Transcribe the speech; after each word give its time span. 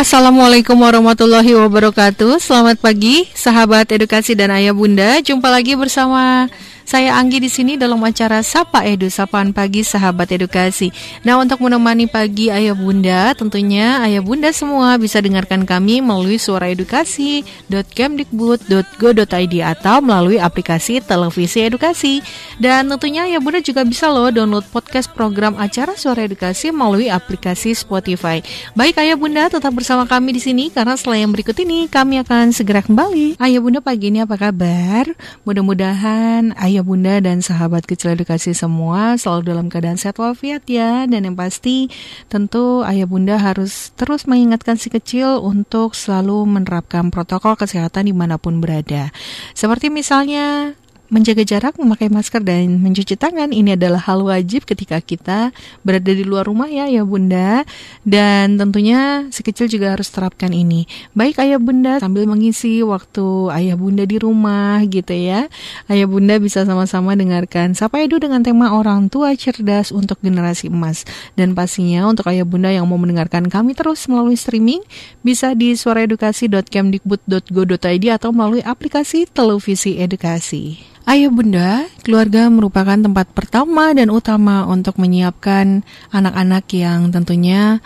Assalamualaikum 0.00 0.80
warahmatullahi 0.80 1.52
wabarakatuh. 1.60 2.40
Selamat 2.40 2.80
pagi 2.80 3.28
sahabat 3.36 3.92
edukasi 3.92 4.32
dan 4.32 4.48
ayah 4.48 4.72
bunda. 4.72 5.20
Jumpa 5.20 5.52
lagi 5.52 5.76
bersama 5.76 6.48
saya 6.84 7.14
Anggi 7.16 7.40
di 7.40 7.48
sini 7.52 7.76
dalam 7.76 8.02
acara 8.02 8.42
Sapa 8.44 8.84
Edu, 8.86 9.10
Sapaan 9.12 9.52
Pagi 9.52 9.84
Sahabat 9.86 10.32
Edukasi. 10.32 10.92
Nah, 11.22 11.38
untuk 11.40 11.60
menemani 11.62 12.06
pagi 12.08 12.50
Ayah 12.52 12.74
Bunda, 12.76 13.34
tentunya 13.36 14.00
Ayah 14.02 14.22
Bunda 14.24 14.52
semua 14.52 14.96
bisa 14.96 15.20
dengarkan 15.22 15.66
kami 15.68 16.00
melalui 16.02 16.38
suara 16.40 16.68
edukasi.kemdikbud.go.id 16.72 19.54
atau 19.62 20.00
melalui 20.00 20.40
aplikasi 20.40 21.00
televisi 21.04 21.60
edukasi. 21.64 22.22
Dan 22.60 22.88
tentunya 22.90 23.24
Ayah 23.28 23.40
Bunda 23.40 23.60
juga 23.64 23.84
bisa 23.84 24.08
loh 24.10 24.30
download 24.32 24.64
podcast 24.68 25.12
program 25.12 25.56
acara 25.60 25.96
Suara 25.96 26.22
Edukasi 26.24 26.72
melalui 26.72 27.08
aplikasi 27.08 27.74
Spotify. 27.76 28.42
Baik 28.74 28.98
Ayah 29.00 29.16
Bunda, 29.16 29.48
tetap 29.48 29.74
bersama 29.74 30.06
kami 30.08 30.32
di 30.36 30.40
sini 30.42 30.70
karena 30.72 30.96
setelah 30.96 31.18
yang 31.20 31.32
berikut 31.32 31.58
ini 31.60 31.86
kami 31.86 32.18
akan 32.22 32.52
segera 32.52 32.82
kembali. 32.84 33.36
Ayah 33.40 33.60
Bunda 33.60 33.80
pagi 33.84 34.08
ini 34.12 34.20
apa 34.24 34.36
kabar? 34.36 35.06
Mudah-mudahan 35.44 36.54
ayah 36.70 36.86
bunda 36.86 37.18
dan 37.18 37.42
sahabat 37.42 37.82
kecil 37.82 38.14
edukasi 38.14 38.54
semua 38.54 39.18
selalu 39.18 39.50
dalam 39.50 39.66
keadaan 39.66 39.98
sehat 39.98 40.22
walafiat 40.22 40.62
ya. 40.70 41.10
Dan 41.10 41.26
yang 41.26 41.34
pasti 41.34 41.90
tentu 42.30 42.86
ayah 42.86 43.10
bunda 43.10 43.42
harus 43.42 43.90
terus 43.98 44.30
mengingatkan 44.30 44.78
si 44.78 44.86
kecil 44.86 45.42
untuk 45.42 45.98
selalu 45.98 46.46
menerapkan 46.46 47.10
protokol 47.10 47.58
kesehatan 47.58 48.06
di 48.06 48.14
mana 48.14 48.38
pun 48.38 48.62
berada. 48.62 49.10
Seperti 49.58 49.90
misalnya 49.90 50.78
menjaga 51.10 51.42
jarak, 51.42 51.74
memakai 51.76 52.08
masker 52.08 52.40
dan 52.40 52.78
mencuci 52.78 53.18
tangan 53.18 53.50
ini 53.50 53.74
adalah 53.74 53.98
hal 54.06 54.22
wajib 54.22 54.62
ketika 54.64 55.02
kita 55.02 55.50
berada 55.82 56.14
di 56.14 56.22
luar 56.22 56.46
rumah 56.46 56.70
ya 56.70 56.86
ya 56.86 57.02
Bunda. 57.02 57.66
Dan 58.06 58.54
tentunya 58.56 59.26
si 59.34 59.42
kecil 59.42 59.66
juga 59.66 59.98
harus 59.98 60.06
terapkan 60.08 60.54
ini. 60.54 60.86
Baik 61.12 61.42
Ayah 61.42 61.58
Bunda 61.58 61.98
sambil 61.98 62.30
mengisi 62.30 62.86
waktu 62.86 63.50
Ayah 63.50 63.74
Bunda 63.74 64.06
di 64.06 64.22
rumah 64.22 64.78
gitu 64.86 65.10
ya. 65.12 65.50
Ayah 65.90 66.06
Bunda 66.06 66.38
bisa 66.38 66.62
sama-sama 66.62 67.18
dengarkan 67.18 67.74
Sapa 67.74 67.98
Edu 68.00 68.22
dengan 68.22 68.46
tema 68.46 68.70
orang 68.72 69.10
tua 69.10 69.34
cerdas 69.34 69.90
untuk 69.90 70.22
generasi 70.22 70.70
emas. 70.70 71.02
Dan 71.34 71.58
pastinya 71.58 72.06
untuk 72.06 72.30
Ayah 72.30 72.46
Bunda 72.46 72.70
yang 72.70 72.86
mau 72.86 72.96
mendengarkan 72.96 73.50
kami 73.50 73.74
terus 73.74 74.06
melalui 74.06 74.38
streaming 74.38 74.86
bisa 75.26 75.58
di 75.58 75.74
suaraedukasi.kemdikbud.go.id 75.74 78.04
atau 78.14 78.30
melalui 78.30 78.62
aplikasi 78.62 79.26
televisi 79.26 79.98
edukasi. 79.98 80.78
Ayah 81.10 81.26
bunda, 81.26 81.90
keluarga 82.06 82.46
merupakan 82.46 82.94
tempat 82.94 83.26
pertama 83.34 83.90
dan 83.90 84.14
utama 84.14 84.62
untuk 84.70 84.94
menyiapkan 84.94 85.82
anak-anak 86.14 86.70
yang 86.70 87.10
tentunya 87.10 87.82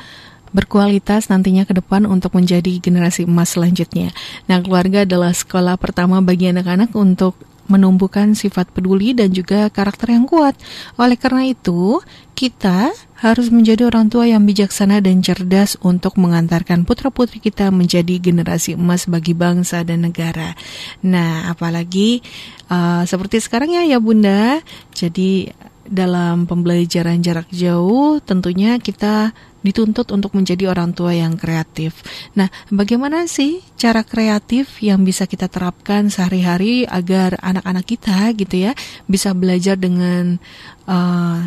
berkualitas 0.52 1.32
nantinya 1.32 1.64
ke 1.64 1.72
depan 1.72 2.04
untuk 2.04 2.36
menjadi 2.36 2.76
generasi 2.84 3.24
emas 3.24 3.56
selanjutnya. 3.56 4.12
Nah, 4.44 4.60
keluarga 4.60 5.08
adalah 5.08 5.32
sekolah 5.32 5.80
pertama 5.80 6.20
bagi 6.20 6.52
anak-anak 6.52 6.92
untuk 6.92 7.32
menumbuhkan 7.66 8.36
sifat 8.36 8.70
peduli 8.70 9.16
dan 9.16 9.32
juga 9.32 9.68
karakter 9.72 10.12
yang 10.12 10.28
kuat. 10.28 10.54
Oleh 11.00 11.16
karena 11.16 11.48
itu, 11.48 12.00
kita 12.34 12.90
harus 13.24 13.48
menjadi 13.48 13.88
orang 13.88 14.10
tua 14.10 14.28
yang 14.28 14.44
bijaksana 14.44 15.00
dan 15.00 15.22
cerdas 15.24 15.80
untuk 15.80 16.18
mengantarkan 16.20 16.84
putra-putri 16.84 17.40
kita 17.40 17.70
menjadi 17.70 18.20
generasi 18.20 18.76
emas 18.76 19.08
bagi 19.08 19.32
bangsa 19.32 19.86
dan 19.86 20.04
negara. 20.04 20.52
Nah, 21.06 21.48
apalagi 21.48 22.20
uh, 22.68 23.06
seperti 23.08 23.40
sekarang 23.40 23.72
ya 23.72 23.82
ya 23.86 24.02
Bunda. 24.02 24.60
Jadi 24.92 25.48
dalam 25.88 26.48
pembelajaran 26.48 27.20
jarak 27.20 27.48
jauh 27.52 28.20
tentunya 28.24 28.80
kita 28.80 29.36
dituntut 29.64 30.12
untuk 30.12 30.36
menjadi 30.36 30.68
orang 30.68 30.92
tua 30.92 31.16
yang 31.16 31.40
kreatif. 31.40 32.04
Nah, 32.36 32.52
bagaimana 32.68 33.24
sih 33.24 33.64
cara 33.80 34.04
kreatif 34.04 34.84
yang 34.84 35.02
bisa 35.08 35.24
kita 35.24 35.48
terapkan 35.48 36.12
sehari-hari 36.12 36.84
agar 36.84 37.40
anak-anak 37.40 37.88
kita 37.88 38.28
gitu 38.36 38.70
ya 38.70 38.72
bisa 39.08 39.32
belajar 39.32 39.80
dengan 39.80 40.36
uh, 40.84 41.40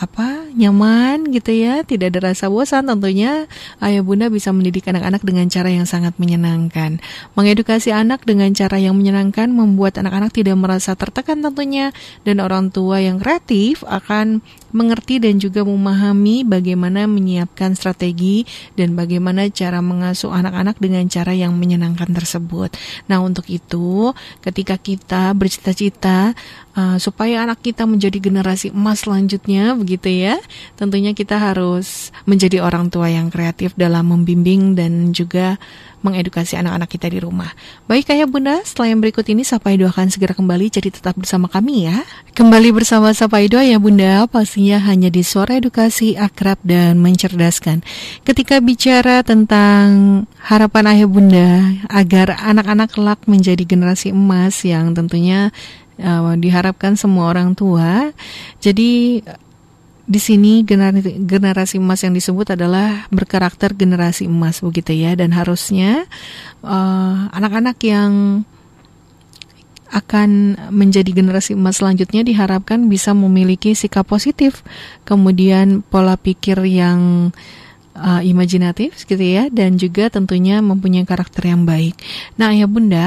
apa 0.00 0.48
nyaman 0.56 1.28
gitu 1.28 1.52
ya 1.52 1.84
tidak 1.84 2.16
ada 2.16 2.32
rasa 2.32 2.48
bosan 2.48 2.88
tentunya 2.88 3.44
ayah 3.84 4.00
bunda 4.00 4.32
bisa 4.32 4.48
mendidik 4.48 4.88
anak-anak 4.88 5.20
dengan 5.20 5.52
cara 5.52 5.68
yang 5.68 5.84
sangat 5.84 6.16
menyenangkan 6.16 7.04
mengedukasi 7.36 7.92
anak 7.92 8.24
dengan 8.24 8.48
cara 8.56 8.80
yang 8.80 8.96
menyenangkan 8.96 9.52
membuat 9.52 10.00
anak-anak 10.00 10.32
tidak 10.32 10.56
merasa 10.56 10.96
tertekan 10.96 11.44
tentunya 11.44 11.92
dan 12.24 12.40
orang 12.40 12.72
tua 12.72 13.04
yang 13.04 13.20
kreatif 13.20 13.84
akan 13.84 14.40
mengerti 14.70 15.18
dan 15.18 15.38
juga 15.42 15.66
memahami 15.66 16.46
bagaimana 16.46 17.04
menyiapkan 17.10 17.74
strategi 17.74 18.46
dan 18.78 18.94
bagaimana 18.94 19.50
cara 19.50 19.82
mengasuh 19.82 20.30
anak-anak 20.30 20.78
dengan 20.78 21.06
cara 21.10 21.34
yang 21.34 21.58
menyenangkan 21.58 22.10
tersebut. 22.14 22.74
Nah, 23.10 23.18
untuk 23.22 23.50
itu, 23.50 24.14
ketika 24.40 24.78
kita 24.78 25.34
bercita-cita 25.34 26.38
uh, 26.76 26.98
supaya 27.00 27.46
anak 27.46 27.62
kita 27.64 27.86
menjadi 27.86 28.18
generasi 28.20 28.70
emas 28.74 29.06
selanjutnya, 29.06 29.74
begitu 29.74 30.10
ya, 30.10 30.36
tentunya 30.76 31.14
kita 31.16 31.38
harus 31.38 32.14
menjadi 32.26 32.62
orang 32.62 32.90
tua 32.92 33.10
yang 33.10 33.30
kreatif 33.30 33.74
dalam 33.74 34.10
membimbing 34.10 34.74
dan 34.78 35.10
juga 35.10 35.56
mengedukasi 36.00 36.56
anak-anak 36.56 36.88
kita 36.88 37.12
di 37.12 37.20
rumah. 37.20 37.52
Baik 37.84 38.08
ayah 38.16 38.24
bunda, 38.24 38.56
setelah 38.64 38.96
yang 38.96 39.00
berikut 39.04 39.24
ini 39.28 39.44
Sapa 39.44 39.76
Edo 39.76 39.84
akan 39.84 40.08
segera 40.08 40.32
kembali, 40.32 40.72
jadi 40.72 40.88
tetap 40.88 41.12
bersama 41.16 41.46
kami 41.46 41.92
ya. 41.92 42.08
Kembali 42.32 42.72
bersama 42.72 43.12
Sapa 43.12 43.44
Edo 43.44 43.60
ya 43.60 43.76
bunda, 43.76 44.24
pastinya 44.24 44.80
hanya 44.80 45.12
di 45.12 45.20
suara 45.20 45.60
edukasi 45.60 46.16
akrab 46.16 46.56
dan 46.64 46.96
mencerdaskan. 47.04 47.84
Ketika 48.24 48.64
bicara 48.64 49.20
tentang 49.20 50.24
harapan 50.40 50.84
ayah 50.96 51.08
bunda 51.08 51.48
agar 51.92 52.32
anak-anak 52.40 52.88
kelak 52.96 53.20
menjadi 53.28 53.62
generasi 53.68 54.16
emas 54.16 54.64
yang 54.64 54.96
tentunya 54.96 55.52
uh, 56.00 56.34
diharapkan 56.34 56.96
semua 56.96 57.30
orang 57.30 57.52
tua, 57.54 58.10
jadi 58.58 59.22
di 60.10 60.18
sini 60.18 60.66
generasi, 60.66 61.22
generasi 61.22 61.78
emas 61.78 62.02
yang 62.02 62.10
disebut 62.10 62.58
adalah 62.58 63.06
berkarakter 63.14 63.78
generasi 63.78 64.26
emas 64.26 64.58
begitu 64.58 64.90
ya. 64.90 65.14
Dan 65.14 65.30
harusnya 65.30 66.02
eh, 66.66 67.16
anak-anak 67.30 67.78
uh, 67.78 67.86
yang 67.86 68.12
akan 69.90 70.58
menjadi 70.74 71.14
generasi 71.14 71.54
emas 71.54 71.78
selanjutnya 71.78 72.26
diharapkan 72.26 72.90
bisa 72.90 73.14
memiliki 73.14 73.78
sikap 73.78 74.06
positif, 74.10 74.66
kemudian 75.06 75.82
pola 75.86 76.18
pikir 76.18 76.58
yang 76.66 77.30
uh, 77.94 78.22
imajinatif 78.22 79.06
gitu 79.06 79.22
ya. 79.22 79.46
Dan 79.46 79.78
juga 79.78 80.10
tentunya 80.10 80.58
mempunyai 80.58 81.06
karakter 81.06 81.54
yang 81.54 81.62
baik. 81.62 81.94
Nah, 82.34 82.50
Ayah 82.50 82.66
Bunda, 82.66 83.06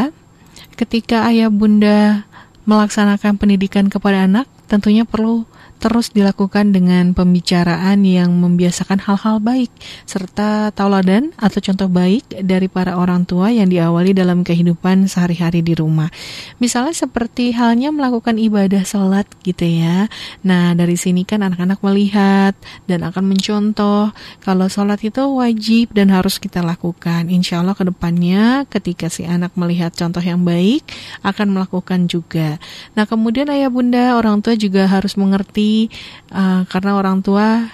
ketika 0.80 1.28
Ayah 1.28 1.52
Bunda 1.52 2.24
melaksanakan 2.64 3.40
pendidikan 3.40 3.88
kepada 3.92 4.28
anak, 4.28 4.46
tentunya 4.72 5.04
perlu 5.04 5.44
terus 5.84 6.16
dilakukan 6.16 6.72
dengan 6.72 7.12
pembicaraan 7.12 8.08
yang 8.08 8.32
membiasakan 8.40 9.04
hal-hal 9.04 9.44
baik 9.44 9.68
serta 10.08 10.72
tauladan 10.72 11.36
atau 11.36 11.60
contoh 11.60 11.92
baik 11.92 12.24
dari 12.40 12.72
para 12.72 12.96
orang 12.96 13.28
tua 13.28 13.52
yang 13.52 13.68
diawali 13.68 14.16
dalam 14.16 14.48
kehidupan 14.48 15.12
sehari-hari 15.12 15.60
di 15.60 15.76
rumah. 15.76 16.08
Misalnya 16.64 16.96
seperti 16.96 17.52
halnya 17.52 17.92
melakukan 17.92 18.40
ibadah 18.40 18.88
sholat 18.88 19.28
gitu 19.44 19.68
ya. 19.68 20.08
Nah 20.48 20.72
dari 20.72 20.96
sini 20.96 21.28
kan 21.28 21.44
anak-anak 21.44 21.84
melihat 21.84 22.56
dan 22.88 23.04
akan 23.04 23.36
mencontoh 23.36 24.16
kalau 24.40 24.72
sholat 24.72 25.04
itu 25.04 25.20
wajib 25.36 25.92
dan 25.92 26.08
harus 26.16 26.40
kita 26.40 26.64
lakukan. 26.64 27.28
Insya 27.28 27.60
Allah 27.60 27.76
ke 27.76 27.84
depannya 27.84 28.64
ketika 28.72 29.12
si 29.12 29.28
anak 29.28 29.52
melihat 29.60 29.92
contoh 29.92 30.24
yang 30.24 30.48
baik 30.48 30.88
akan 31.28 31.60
melakukan 31.60 32.08
juga. 32.08 32.56
Nah 32.96 33.04
kemudian 33.04 33.52
ayah 33.52 33.68
bunda 33.68 34.16
orang 34.16 34.40
tua 34.40 34.56
juga 34.56 34.88
harus 34.88 35.20
mengerti 35.20 35.73
uh, 36.32 36.62
karena 36.68 36.92
orang 37.00 37.24
tua 37.26 37.70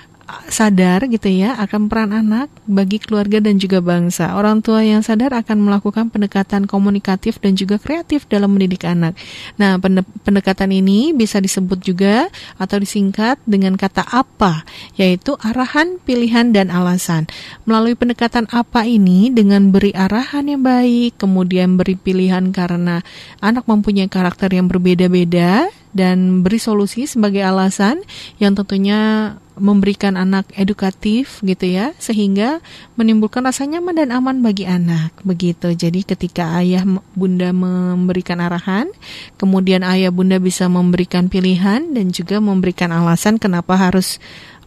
sadar 0.49 1.05
gitu 1.09 1.29
ya 1.29 1.57
akan 1.57 1.89
peran 1.89 2.11
anak 2.13 2.49
bagi 2.69 3.01
keluarga 3.01 3.41
dan 3.41 3.57
juga 3.57 3.81
bangsa. 3.81 4.37
Orang 4.37 4.61
tua 4.61 4.85
yang 4.85 5.01
sadar 5.01 5.34
akan 5.34 5.57
melakukan 5.66 6.13
pendekatan 6.13 6.69
komunikatif 6.69 7.41
dan 7.41 7.57
juga 7.57 7.81
kreatif 7.81 8.29
dalam 8.29 8.53
mendidik 8.53 8.85
anak. 8.85 9.17
Nah, 9.57 9.81
pendekatan 10.23 10.69
ini 10.69 11.13
bisa 11.13 11.41
disebut 11.41 11.81
juga 11.81 12.29
atau 12.61 12.78
disingkat 12.78 13.41
dengan 13.46 13.75
kata 13.78 14.05
apa, 14.05 14.66
yaitu 14.97 15.34
arahan, 15.41 15.97
pilihan 16.03 16.53
dan 16.53 16.69
alasan. 16.69 17.25
Melalui 17.66 17.97
pendekatan 17.97 18.45
apa 18.53 18.85
ini 18.85 19.34
dengan 19.34 19.73
beri 19.73 19.93
arahan 19.93 20.45
yang 20.49 20.61
baik, 20.61 21.17
kemudian 21.17 21.78
beri 21.78 21.97
pilihan 21.97 22.53
karena 22.53 23.02
anak 23.41 23.66
mempunyai 23.66 24.09
karakter 24.09 24.53
yang 24.53 24.69
berbeda-beda 24.69 25.69
dan 25.91 26.46
beri 26.46 26.62
solusi 26.62 27.09
sebagai 27.09 27.41
alasan 27.41 28.02
yang 28.38 28.53
tentunya 28.53 29.34
memberikan 29.59 30.16
anak 30.16 30.47
edukatif 30.56 31.44
gitu 31.44 31.68
ya 31.68 31.91
sehingga 32.00 32.64
menimbulkan 32.96 33.44
rasa 33.44 33.68
nyaman 33.68 34.00
dan 34.00 34.09
aman 34.16 34.40
bagi 34.40 34.64
anak 34.64 35.12
begitu 35.28 35.76
jadi 35.76 36.00
ketika 36.08 36.64
ayah 36.64 36.88
bunda 37.14 37.52
memberikan 37.52 38.40
arahan 38.40 38.88
kemudian 39.36 39.84
ayah 39.84 40.16
bunda 40.16 40.40
bisa 40.40 40.72
memberikan 40.72 41.28
pilihan 41.28 41.91
dan 41.91 42.16
juga 42.16 42.40
memberikan 42.40 42.96
alasan 42.96 43.36
kenapa 43.36 43.76
harus 43.76 44.18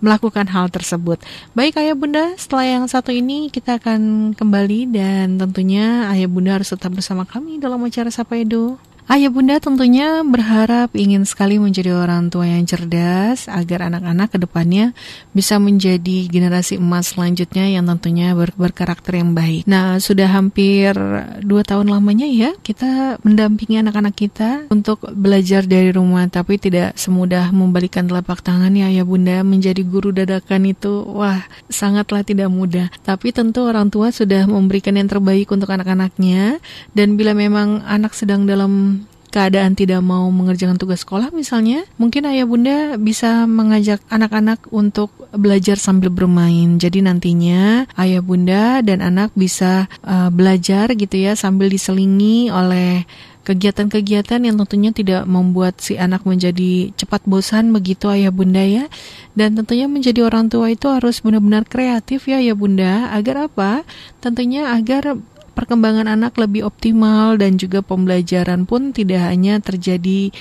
melakukan 0.03 0.51
hal 0.51 0.67
tersebut. 0.67 1.23
Baik 1.55 1.79
ayah 1.79 1.95
bunda, 1.95 2.35
setelah 2.35 2.67
yang 2.67 2.85
satu 2.91 3.15
ini 3.15 3.55
kita 3.55 3.79
akan 3.79 4.35
kembali 4.35 4.91
dan 4.91 5.39
tentunya 5.39 6.11
ayah 6.11 6.27
bunda 6.27 6.59
harus 6.59 6.75
tetap 6.75 6.91
bersama 6.91 7.23
kami 7.23 7.63
dalam 7.63 7.79
acara 7.87 8.11
Sapa 8.11 8.35
Edu. 8.35 8.83
Ayah 9.11 9.35
bunda 9.35 9.59
tentunya 9.59 10.23
berharap 10.23 10.95
ingin 10.95 11.27
sekali 11.27 11.59
menjadi 11.59 11.91
orang 11.91 12.31
tua 12.31 12.47
yang 12.47 12.63
cerdas 12.63 13.51
agar 13.51 13.91
anak-anak 13.91 14.31
ke 14.31 14.39
depannya 14.39 14.95
bisa 15.35 15.59
menjadi 15.59 16.31
generasi 16.31 16.79
emas 16.79 17.11
selanjutnya 17.11 17.67
yang 17.67 17.83
tentunya 17.91 18.31
ber 18.31 18.55
berkarakter 18.55 19.19
yang 19.19 19.35
baik. 19.35 19.67
Nah 19.67 19.99
sudah 19.99 20.31
hampir 20.31 20.95
dua 21.43 21.67
tahun 21.67 21.91
lamanya 21.91 22.31
ya 22.31 22.55
kita 22.63 23.19
mendampingi 23.27 23.83
anak-anak 23.83 24.15
kita 24.15 24.51
untuk 24.71 25.03
belajar 25.11 25.67
dari 25.67 25.91
rumah 25.91 26.31
tapi 26.31 26.63
tidak 26.63 26.95
semudah 26.95 27.51
membalikan 27.51 28.07
telapak 28.07 28.39
tangan 28.39 28.71
ya 28.71 28.87
ayah 28.87 29.03
bunda 29.03 29.43
menjadi 29.43 29.83
guru 29.83 30.15
dadakan 30.15 30.71
itu 30.71 31.03
wah 31.11 31.43
sangatlah 31.67 32.23
tidak 32.23 32.55
mudah. 32.55 32.87
Tapi 33.03 33.35
tentu 33.35 33.67
orang 33.67 33.91
tua 33.91 34.15
sudah 34.15 34.47
memberikan 34.47 34.95
yang 34.95 35.11
terbaik 35.11 35.51
untuk 35.51 35.75
anak-anaknya 35.75 36.63
dan 36.95 37.19
bila 37.19 37.35
memang 37.35 37.83
anak 37.83 38.15
sedang 38.15 38.47
dalam 38.47 39.02
keadaan 39.33 39.73
tidak 39.73 40.05
mau 40.05 40.29
mengerjakan 40.29 40.77
tugas 40.77 41.03
sekolah 41.03 41.33
misalnya, 41.33 41.89
mungkin 41.97 42.29
ayah 42.29 42.45
bunda 42.45 43.01
bisa 43.01 43.49
mengajak 43.49 44.05
anak-anak 44.13 44.69
untuk 44.69 45.09
belajar 45.33 45.81
sambil 45.81 46.13
bermain. 46.13 46.77
Jadi 46.77 47.01
nantinya 47.01 47.89
ayah 47.97 48.21
bunda 48.21 48.85
dan 48.85 49.01
anak 49.01 49.33
bisa 49.33 49.89
uh, 50.05 50.29
belajar 50.29 50.93
gitu 50.93 51.17
ya 51.17 51.33
sambil 51.33 51.73
diselingi 51.73 52.53
oleh 52.53 53.09
kegiatan-kegiatan 53.43 54.39
yang 54.39 54.55
tentunya 54.55 54.95
tidak 54.95 55.27
membuat 55.27 55.83
si 55.83 55.99
anak 55.99 56.23
menjadi 56.23 56.95
cepat 56.95 57.27
bosan 57.27 57.75
begitu 57.75 58.07
ayah 58.07 58.31
bunda 58.31 58.63
ya. 58.63 58.87
Dan 59.35 59.59
tentunya 59.59 59.91
menjadi 59.91 60.23
orang 60.29 60.47
tua 60.47 60.71
itu 60.71 60.87
harus 60.87 61.19
benar-benar 61.25 61.67
kreatif 61.67 62.31
ya 62.31 62.39
ayah 62.39 62.55
bunda. 62.55 63.11
Agar 63.11 63.51
apa? 63.51 63.83
Tentunya 64.23 64.71
agar 64.71 65.19
perkembangan 65.53 66.09
anak 66.09 66.37
lebih 66.41 66.67
optimal 66.67 67.37
dan 67.37 67.61
juga 67.61 67.85
pembelajaran 67.85 68.65
pun 68.65 68.91
tidak 68.91 69.29
hanya 69.29 69.61
terjadi 69.61 70.33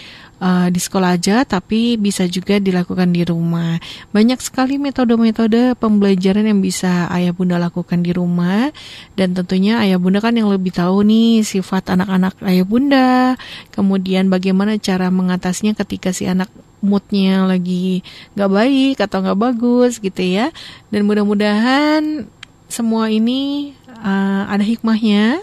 uh, 0.41 0.67
di 0.73 0.79
sekolah 0.81 1.15
aja 1.15 1.45
tapi 1.45 1.95
bisa 2.01 2.25
juga 2.25 2.57
dilakukan 2.57 3.13
di 3.13 3.21
rumah. 3.21 3.77
Banyak 4.09 4.41
sekali 4.41 4.81
metode-metode 4.81 5.77
pembelajaran 5.77 6.49
yang 6.49 6.59
bisa 6.59 7.07
ayah 7.13 7.31
bunda 7.31 7.61
lakukan 7.61 8.01
di 8.01 8.11
rumah 8.11 8.73
dan 9.13 9.37
tentunya 9.37 9.79
ayah 9.85 10.01
bunda 10.01 10.19
kan 10.19 10.33
yang 10.33 10.49
lebih 10.49 10.73
tahu 10.73 11.05
nih 11.05 11.45
sifat 11.45 11.93
anak-anak 11.93 12.35
ayah 12.47 12.65
bunda, 12.65 13.37
kemudian 13.69 14.27
bagaimana 14.33 14.75
cara 14.81 15.13
mengatasinya 15.13 15.77
ketika 15.85 16.09
si 16.11 16.25
anak 16.25 16.49
moodnya 16.81 17.45
lagi 17.45 18.01
gak 18.33 18.49
baik 18.49 18.97
atau 18.97 19.21
gak 19.21 19.37
bagus 19.37 20.01
gitu 20.01 20.25
ya. 20.25 20.49
Dan 20.89 21.05
mudah-mudahan 21.05 22.25
semua 22.71 23.11
ini 23.11 23.75
uh, 24.01 24.49
ada 24.49 24.65
hikmahnya. 24.65 25.39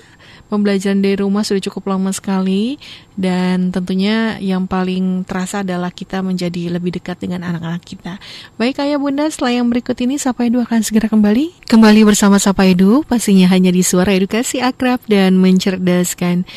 Pembelajaran 0.49 1.05
dari 1.05 1.21
rumah 1.21 1.45
sudah 1.45 1.61
cukup 1.61 1.93
lama 1.93 2.09
sekali 2.09 2.81
dan 3.21 3.69
tentunya 3.69 4.41
yang 4.41 4.65
paling 4.65 5.29
terasa 5.29 5.61
adalah 5.61 5.93
kita 5.93 6.25
menjadi 6.25 6.73
lebih 6.73 6.97
dekat 6.97 7.21
dengan 7.21 7.45
anak-anak 7.45 7.85
kita. 7.85 8.17
Baik 8.57 8.81
ayah 8.81 8.97
bunda, 8.97 9.29
setelah 9.29 9.61
yang 9.61 9.69
berikut 9.69 10.01
ini 10.01 10.17
Sapa 10.17 10.49
Edu 10.49 10.65
akan 10.65 10.81
segera 10.81 11.13
kembali. 11.13 11.69
Kembali 11.69 12.01
bersama 12.01 12.41
Sapa 12.41 12.65
Edu, 12.65 13.05
pastinya 13.05 13.45
hanya 13.53 13.69
di 13.69 13.85
suara 13.85 14.17
edukasi 14.17 14.65
akrab 14.65 15.05
dan 15.05 15.37
mencerdaskan. 15.37 16.49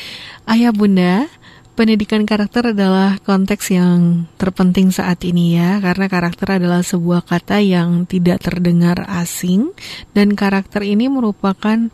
Ayah 0.47 0.71
bunda, 0.71 1.27
pendidikan 1.73 2.27
karakter 2.27 2.75
adalah 2.75 3.17
konteks 3.23 3.71
yang 3.73 4.27
terpenting 4.35 4.91
saat 4.91 5.23
ini 5.23 5.57
ya, 5.57 5.79
karena 5.79 6.05
karakter 6.11 6.61
adalah 6.61 6.83
sebuah 6.83 7.23
kata 7.25 7.63
yang 7.63 8.05
tidak 8.05 8.43
terdengar 8.43 9.03
asing 9.07 9.71
dan 10.11 10.35
karakter 10.35 10.83
ini 10.83 11.07
merupakan 11.07 11.89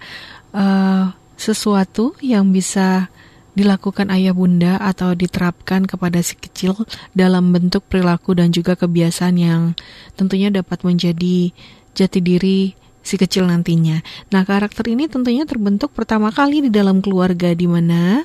uh, 0.54 1.14
sesuatu 1.38 2.18
yang 2.20 2.50
bisa 2.50 3.08
dilakukan 3.58 4.14
ayah 4.14 4.38
bunda 4.38 4.78
atau 4.78 5.18
diterapkan 5.18 5.90
kepada 5.90 6.22
si 6.22 6.38
kecil 6.38 6.78
dalam 7.18 7.50
bentuk 7.50 7.90
perilaku 7.90 8.38
dan 8.38 8.54
juga 8.54 8.78
kebiasaan 8.78 9.34
yang 9.34 9.62
tentunya 10.14 10.54
dapat 10.54 10.86
menjadi 10.86 11.50
jati 11.98 12.20
diri 12.22 12.78
si 13.02 13.18
kecil 13.18 13.50
nantinya. 13.50 14.06
Nah, 14.30 14.46
karakter 14.46 14.86
ini 14.92 15.10
tentunya 15.10 15.48
terbentuk 15.50 15.96
pertama 15.96 16.30
kali 16.30 16.68
di 16.68 16.70
dalam 16.70 17.02
keluarga 17.02 17.56
di 17.58 17.66
mana 17.66 18.22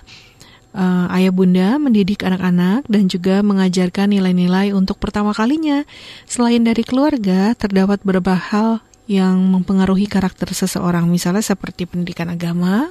uh, 0.76 1.06
ayah 1.16 1.32
bunda 1.32 1.76
mendidik 1.76 2.24
anak-anak 2.24 2.84
dan 2.88 3.08
juga 3.08 3.40
mengajarkan 3.40 4.12
nilai-nilai 4.12 4.72
untuk 4.76 4.98
pertama 4.98 5.32
kalinya. 5.32 5.84
Selain 6.28 6.60
dari 6.60 6.82
keluarga, 6.84 7.52
terdapat 7.56 8.00
beberapa 8.04 8.34
hal 8.36 8.84
yang 9.08 9.40
mempengaruhi 9.52 10.08
karakter 10.08 10.50
seseorang, 10.52 11.08
misalnya 11.08 11.44
seperti 11.44 11.84
pendidikan 11.84 12.32
agama, 12.32 12.90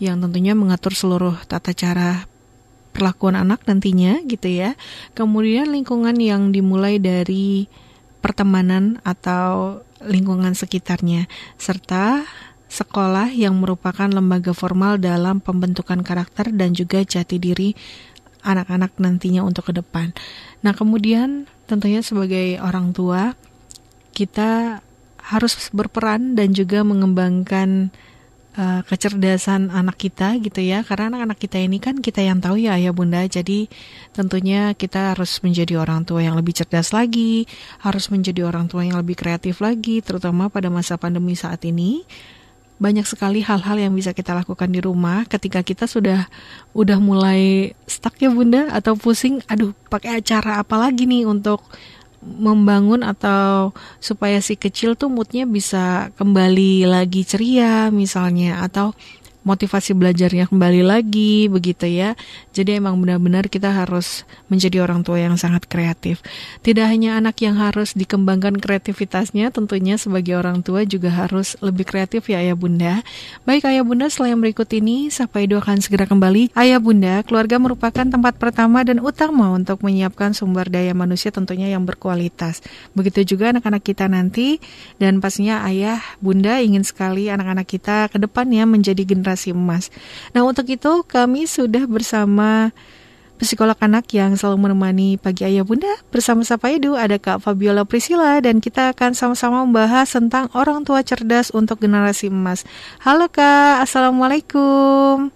yang 0.00 0.20
tentunya 0.20 0.56
mengatur 0.56 0.96
seluruh 0.96 1.36
tata 1.44 1.76
cara 1.76 2.24
perlakuan 2.90 3.38
anak 3.38 3.62
nantinya 3.68 4.18
gitu 4.26 4.50
ya. 4.50 4.74
Kemudian 5.14 5.70
lingkungan 5.70 6.16
yang 6.18 6.50
dimulai 6.50 6.98
dari 6.98 7.70
pertemanan 8.20 8.98
atau 9.06 9.80
lingkungan 10.00 10.56
sekitarnya 10.56 11.28
serta 11.60 12.24
sekolah 12.70 13.34
yang 13.34 13.58
merupakan 13.58 14.06
lembaga 14.06 14.54
formal 14.54 14.96
dalam 14.96 15.42
pembentukan 15.42 16.06
karakter 16.06 16.54
dan 16.54 16.70
juga 16.70 17.02
jati 17.02 17.42
diri 17.42 17.74
anak-anak 18.46 18.96
nantinya 19.02 19.42
untuk 19.44 19.68
ke 19.68 19.72
depan. 19.76 20.14
Nah, 20.62 20.72
kemudian 20.72 21.50
tentunya 21.66 22.00
sebagai 22.00 22.62
orang 22.62 22.94
tua 22.94 23.34
kita 24.14 24.80
harus 25.20 25.54
berperan 25.74 26.38
dan 26.38 26.56
juga 26.56 26.80
mengembangkan 26.86 27.92
uh, 28.56 28.80
kecerdasan 28.86 29.68
anak 29.74 30.00
kita 30.00 30.38
gitu 30.40 30.62
ya. 30.64 30.86
Karena 30.86 31.12
anak-anak 31.12 31.38
kita 31.42 31.58
ini 31.60 31.82
kan 31.82 32.00
kita 32.00 32.24
yang 32.24 32.40
tahu 32.40 32.56
ya 32.64 32.78
ayah 32.80 32.94
bunda. 32.94 33.20
Jadi 33.26 33.68
tentunya 34.16 34.72
kita 34.78 35.12
harus 35.12 35.42
menjadi 35.44 35.82
orang 35.82 36.08
tua 36.08 36.24
yang 36.24 36.38
lebih 36.38 36.56
cerdas 36.56 36.94
lagi 36.96 37.44
harus 37.82 38.08
menjadi 38.08 38.46
orang 38.46 38.70
tua 38.70 38.86
yang 38.86 38.96
lebih 38.96 39.18
kreatif 39.18 39.60
lagi 39.60 40.00
terutama 40.00 40.48
pada 40.48 40.72
masa 40.72 40.96
pandemi 40.96 41.36
saat 41.36 41.60
ini 41.66 42.06
banyak 42.80 43.04
sekali 43.04 43.44
hal-hal 43.44 43.76
yang 43.76 43.92
bisa 43.92 44.16
kita 44.16 44.32
lakukan 44.32 44.72
di 44.72 44.80
rumah 44.80 45.28
ketika 45.28 45.60
kita 45.60 45.84
sudah 45.84 46.26
udah 46.72 46.96
mulai 46.96 47.76
stuck 47.84 48.16
ya 48.16 48.32
bunda 48.32 48.72
atau 48.72 48.96
pusing 48.96 49.44
aduh 49.52 49.76
pakai 49.92 50.24
acara 50.24 50.64
apa 50.64 50.80
lagi 50.80 51.04
nih 51.04 51.28
untuk 51.28 51.60
membangun 52.20 53.00
atau 53.00 53.72
supaya 54.00 54.40
si 54.44 54.56
kecil 54.56 54.96
tuh 54.96 55.08
moodnya 55.08 55.48
bisa 55.48 56.12
kembali 56.20 56.84
lagi 56.88 57.24
ceria 57.24 57.88
misalnya 57.88 58.60
atau 58.60 58.92
motivasi 59.42 59.96
belajarnya 59.96 60.52
kembali 60.52 60.82
lagi 60.84 61.48
begitu 61.48 61.88
ya. 61.88 62.12
Jadi 62.52 62.76
emang 62.76 63.00
benar-benar 63.00 63.48
kita 63.48 63.72
harus 63.72 64.28
menjadi 64.52 64.84
orang 64.84 65.00
tua 65.00 65.22
yang 65.22 65.40
sangat 65.40 65.64
kreatif. 65.64 66.20
Tidak 66.60 66.84
hanya 66.84 67.16
anak 67.16 67.40
yang 67.40 67.56
harus 67.56 67.96
dikembangkan 67.96 68.60
kreativitasnya, 68.60 69.48
tentunya 69.50 69.96
sebagai 69.96 70.36
orang 70.36 70.60
tua 70.60 70.84
juga 70.84 71.08
harus 71.08 71.56
lebih 71.64 71.88
kreatif 71.88 72.28
ya 72.28 72.44
ayah 72.44 72.56
bunda. 72.56 73.00
Baik 73.48 73.64
ayah 73.66 73.84
bunda, 73.86 74.12
yang 74.20 74.38
berikut 74.38 74.68
ini 74.76 75.08
Sapa 75.08 75.40
Edu 75.40 75.56
akan 75.58 75.80
segera 75.80 76.04
kembali. 76.04 76.52
Ayah 76.52 76.78
bunda, 76.78 77.24
keluarga 77.24 77.56
merupakan 77.56 78.04
tempat 78.04 78.36
pertama 78.36 78.84
dan 78.84 79.00
utama 79.00 79.56
untuk 79.56 79.80
menyiapkan 79.80 80.36
sumber 80.36 80.68
daya 80.68 80.92
manusia 80.92 81.32
tentunya 81.32 81.72
yang 81.72 81.88
berkualitas. 81.88 82.60
Begitu 82.92 83.34
juga 83.34 83.56
anak-anak 83.56 83.80
kita 83.80 84.06
nanti 84.06 84.60
dan 85.00 85.24
pastinya 85.24 85.64
ayah 85.64 85.98
bunda 86.20 86.60
ingin 86.60 86.84
sekali 86.84 87.32
anak-anak 87.32 87.64
kita 87.64 88.12
ke 88.12 88.20
depannya 88.20 88.68
menjadi 88.68 89.02
generasi 89.08 89.29
generasi 89.30 89.54
emas. 89.54 89.94
Nah, 90.34 90.42
untuk 90.42 90.66
itu 90.66 91.06
kami 91.06 91.46
sudah 91.46 91.86
bersama 91.86 92.74
psikolog 93.38 93.78
anak 93.80 94.10
yang 94.12 94.36
selalu 94.36 94.68
menemani 94.68 95.16
pagi 95.16 95.46
ayah 95.46 95.64
bunda 95.64 95.88
bersama 96.12 96.44
Sapa 96.44 96.68
Edu 96.68 96.92
ada 96.92 97.16
Kak 97.16 97.40
Fabiola 97.40 97.88
Priscila 97.88 98.36
dan 98.42 98.60
kita 98.60 98.92
akan 98.92 99.16
sama-sama 99.16 99.64
membahas 99.64 100.12
tentang 100.12 100.52
orang 100.52 100.84
tua 100.84 101.00
cerdas 101.06 101.48
untuk 101.54 101.80
generasi 101.80 102.28
emas. 102.28 102.68
Halo 103.00 103.30
Kak, 103.30 103.86
Assalamualaikum. 103.86 105.32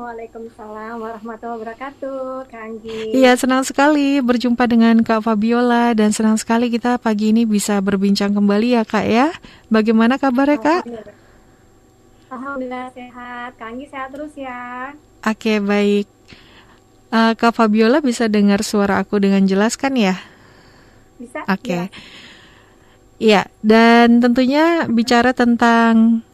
Waalaikumsalam 0.00 0.96
warahmatullahi 0.96 1.60
wabarakatuh, 1.60 2.48
Kak 2.48 2.88
Iya, 3.12 3.36
senang 3.36 3.68
sekali 3.68 4.24
berjumpa 4.24 4.64
dengan 4.64 5.04
Kak 5.04 5.28
Fabiola 5.28 5.92
dan 5.92 6.16
senang 6.16 6.40
sekali 6.40 6.72
kita 6.72 6.96
pagi 6.96 7.36
ini 7.36 7.44
bisa 7.44 7.76
berbincang 7.84 8.32
kembali 8.32 8.80
ya 8.80 8.82
Kak 8.88 9.04
ya. 9.04 9.28
Bagaimana 9.68 10.16
kabarnya 10.16 10.56
Kak? 10.56 10.82
Alhamdulillah 10.88 11.19
sehat. 12.94 13.58
Kak 13.58 13.66
Anggi 13.74 13.86
sehat 13.90 14.14
terus 14.14 14.32
ya. 14.38 14.94
Oke, 15.26 15.58
baik. 15.58 16.06
Uh, 17.10 17.34
Kak 17.34 17.58
Fabiola 17.58 17.98
bisa 17.98 18.30
dengar 18.30 18.62
suara 18.62 19.02
aku 19.02 19.18
dengan 19.18 19.42
jelas 19.50 19.74
kan 19.74 19.98
ya? 19.98 20.14
Bisa. 21.18 21.42
Oke. 21.50 21.58
Okay. 21.58 21.84
Iya, 23.20 23.50
dan 23.60 24.22
tentunya 24.22 24.88
bicara 24.88 25.36
tentang 25.36 26.24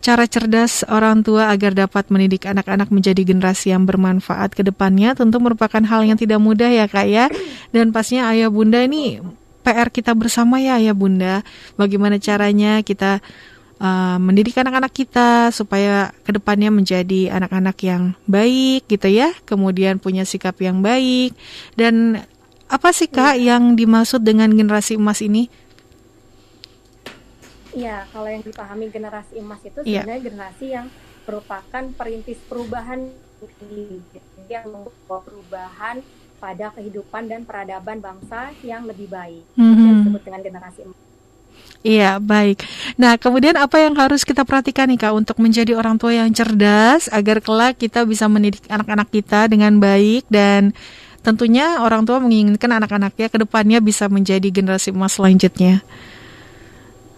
cara 0.00 0.24
cerdas 0.24 0.82
orang 0.88 1.20
tua 1.20 1.52
agar 1.52 1.76
dapat 1.76 2.08
mendidik 2.08 2.48
anak-anak 2.48 2.88
menjadi 2.88 3.22
generasi 3.22 3.70
yang 3.74 3.84
bermanfaat 3.84 4.56
ke 4.56 4.64
depannya 4.64 5.12
tentu 5.14 5.38
merupakan 5.38 5.78
hal 5.84 6.02
yang 6.02 6.16
tidak 6.16 6.40
mudah 6.40 6.70
ya 6.70 6.86
Kak 6.86 7.06
ya. 7.10 7.26
Dan 7.74 7.90
pastinya 7.90 8.32
ayah 8.32 8.48
bunda 8.48 8.80
ini 8.80 9.20
PR 9.62 9.88
kita 9.94 10.12
bersama 10.18 10.58
ya 10.58 10.76
ya 10.82 10.92
Bunda. 10.92 11.46
Bagaimana 11.78 12.18
caranya 12.18 12.82
kita 12.82 13.22
uh, 13.82 14.16
mendidik 14.22 14.54
anak-anak 14.54 14.94
kita 14.94 15.50
supaya 15.50 16.14
ke 16.22 16.30
depannya 16.30 16.70
menjadi 16.70 17.34
anak-anak 17.34 17.76
yang 17.82 18.14
baik 18.30 18.86
gitu 18.86 19.10
ya, 19.10 19.34
kemudian 19.42 19.98
punya 19.98 20.22
sikap 20.22 20.54
yang 20.62 20.80
baik 20.80 21.34
dan 21.74 22.22
apa 22.70 22.88
sih 22.94 23.10
kak 23.10 23.36
ya. 23.36 23.52
yang 23.52 23.74
dimaksud 23.74 24.22
dengan 24.22 24.48
generasi 24.54 24.96
emas 24.96 25.20
ini? 25.20 25.50
Iya, 27.72 28.04
kalau 28.12 28.28
yang 28.28 28.44
dipahami 28.44 28.88
generasi 28.88 29.40
emas 29.40 29.60
itu 29.64 29.80
ya. 29.84 30.04
sebenarnya 30.04 30.22
generasi 30.24 30.66
yang 30.72 30.86
merupakan 31.24 31.82
perintis 31.96 32.38
perubahan 32.46 33.10
yang 34.46 34.66
membawa 34.70 35.20
perubahan 35.24 35.96
pada 36.38 36.74
kehidupan 36.74 37.30
dan 37.30 37.46
peradaban 37.46 38.02
bangsa 38.02 38.50
yang 38.66 38.84
lebih 38.86 39.08
baik. 39.08 39.46
Mm 39.54 39.62
-hmm. 39.62 39.78
Yang 39.78 39.94
disebut 40.02 40.22
dengan 40.26 40.40
generasi 40.42 40.80
emas. 40.84 41.11
Iya, 41.82 42.22
baik. 42.22 42.62
Nah, 42.94 43.18
kemudian 43.18 43.58
apa 43.58 43.82
yang 43.82 43.98
harus 43.98 44.22
kita 44.22 44.46
perhatikan 44.46 44.86
nih 44.86 45.02
Kak 45.02 45.18
untuk 45.18 45.36
menjadi 45.42 45.74
orang 45.74 45.98
tua 45.98 46.14
yang 46.14 46.30
cerdas 46.30 47.10
agar 47.10 47.42
kelak 47.42 47.74
kita 47.74 48.06
bisa 48.06 48.30
mendidik 48.30 48.62
anak-anak 48.70 49.10
kita 49.10 49.50
dengan 49.50 49.82
baik 49.82 50.22
dan 50.30 50.70
tentunya 51.26 51.82
orang 51.82 52.06
tua 52.06 52.22
menginginkan 52.22 52.70
anak-anaknya 52.78 53.26
ke 53.26 53.38
depannya 53.42 53.78
bisa 53.82 54.06
menjadi 54.06 54.46
generasi 54.46 54.94
emas 54.94 55.18
selanjutnya. 55.18 55.82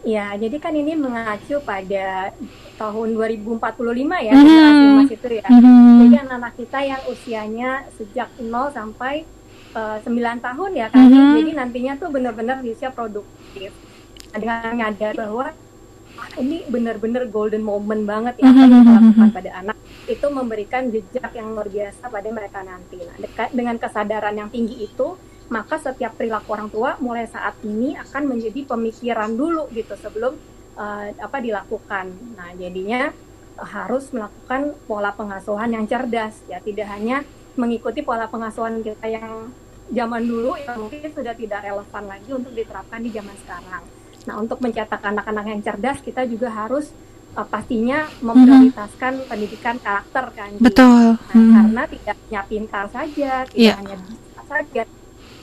Ya, 0.04 0.32
jadi 0.36 0.56
kan 0.60 0.72
ini 0.72 0.96
mengacu 0.96 1.60
pada 1.64 2.32
tahun 2.80 3.08
2045 3.16 3.60
ya, 4.20 4.32
mm 4.32 4.36
-hmm. 4.36 4.36
generasi 4.36 4.84
emas 4.84 5.12
itu 5.12 5.28
ya. 5.28 5.46
Mm 5.48 5.60
-hmm. 5.60 5.96
Jadi 6.00 6.16
anak-anak 6.24 6.52
kita 6.56 6.78
yang 6.84 7.02
usianya 7.08 7.70
sejak 8.00 8.28
0 8.40 8.72
sampai 8.72 9.28
uh, 9.76 10.00
eh, 10.00 10.08
9 10.08 10.40
tahun 10.40 10.70
ya 10.72 10.88
kan. 10.88 11.04
Mm 11.04 11.12
-hmm. 11.12 11.32
Jadi 11.36 11.50
nantinya 11.52 11.92
tuh 12.00 12.08
benar-benar 12.08 12.64
usia 12.64 12.88
produktif. 12.88 13.72
Dengan 14.34 14.72
nyadar 14.74 15.14
bahwa 15.14 15.46
ah, 16.18 16.30
ini 16.42 16.66
benar-benar 16.66 17.30
golden 17.30 17.62
moment 17.62 18.02
banget 18.02 18.42
ya 18.42 18.46
mm 18.46 18.50
-hmm. 18.50 18.58
apa 18.58 18.66
yang 18.66 18.84
dilakukan 18.84 19.30
pada 19.30 19.50
anak 19.62 19.76
itu 20.04 20.26
memberikan 20.28 20.82
jejak 20.92 21.32
yang 21.32 21.56
luar 21.56 21.68
biasa 21.72 22.12
pada 22.12 22.28
mereka 22.28 22.60
nanti. 22.60 23.00
Nah, 23.00 23.16
dekat 23.16 23.56
dengan 23.56 23.76
kesadaran 23.80 24.36
yang 24.36 24.50
tinggi 24.52 24.84
itu 24.84 25.16
maka 25.52 25.76
setiap 25.76 26.16
perilaku 26.16 26.56
orang 26.56 26.68
tua 26.72 26.96
mulai 27.00 27.28
saat 27.28 27.56
ini 27.64 27.96
akan 28.00 28.32
menjadi 28.32 28.64
pemikiran 28.64 29.36
dulu 29.36 29.68
gitu 29.72 29.92
sebelum 29.96 30.36
uh, 30.76 31.08
apa 31.20 31.36
dilakukan. 31.40 32.12
Nah, 32.36 32.52
jadinya 32.56 33.12
uh, 33.60 33.68
harus 33.68 34.08
melakukan 34.12 34.76
pola 34.88 35.12
pengasuhan 35.12 35.72
yang 35.72 35.84
cerdas 35.84 36.40
ya, 36.48 36.60
tidak 36.64 36.88
hanya 36.88 37.24
mengikuti 37.54 38.00
pola 38.00 38.26
pengasuhan 38.26 38.80
kita 38.82 39.06
yang 39.08 39.52
zaman 39.92 40.24
dulu 40.24 40.56
yang 40.56 40.80
mungkin 40.80 41.12
sudah 41.12 41.36
tidak 41.36 41.60
relevan 41.60 42.04
lagi 42.08 42.30
untuk 42.32 42.52
diterapkan 42.56 43.00
di 43.04 43.10
zaman 43.12 43.36
sekarang. 43.44 43.84
Nah, 44.25 44.35
untuk 44.40 44.59
mencetak 44.64 45.00
anak-anak 45.00 45.45
yang 45.52 45.61
cerdas 45.61 46.00
kita 46.00 46.25
juga 46.25 46.49
harus 46.49 46.90
uh, 47.37 47.45
pastinya 47.45 48.09
memprioritaskan 48.25 49.12
mm 49.12 49.21
-hmm. 49.21 49.31
pendidikan 49.31 49.76
karakter 49.78 50.25
kan. 50.33 50.50
Betul. 50.59 51.16
Nah, 51.19 51.37
mm. 51.37 51.52
Karena 51.52 51.83
tidak 51.88 52.16
hanya 52.16 52.43
pintar 52.49 52.85
saja, 52.88 53.33
tidak 53.49 53.57
yeah. 53.57 53.76
hanya 53.76 53.97
bisa 54.00 54.43
saja, 54.49 54.83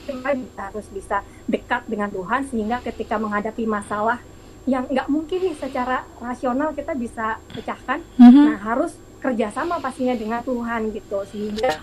kita 0.02 0.62
harus 0.72 0.86
bisa 0.90 1.16
dekat 1.46 1.82
dengan 1.86 2.10
Tuhan 2.10 2.42
sehingga 2.50 2.82
ketika 2.82 3.16
menghadapi 3.22 3.64
masalah 3.68 4.18
yang 4.62 4.86
nggak 4.86 5.10
mungkin 5.10 5.42
nih 5.42 5.56
secara 5.58 6.06
rasional 6.22 6.70
kita 6.70 6.94
bisa 6.94 7.38
pecahkan, 7.50 7.98
mm-hmm. 8.14 8.44
nah 8.46 8.58
harus 8.62 8.94
kerjasama 9.18 9.82
pastinya 9.82 10.14
dengan 10.14 10.42
Tuhan 10.42 10.94
gitu 10.94 11.18
sehingga 11.30 11.82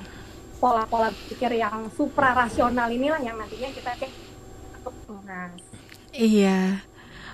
pola-pola 0.59 1.11
pikir 1.31 1.55
yang 1.55 1.87
supra 1.95 2.35
rasional 2.35 2.91
inilah 2.91 3.19
yang 3.23 3.39
nantinya 3.39 3.71
kita 3.71 3.91
cek 3.95 4.11
untuk 4.79 4.95
Iya, 6.09 6.83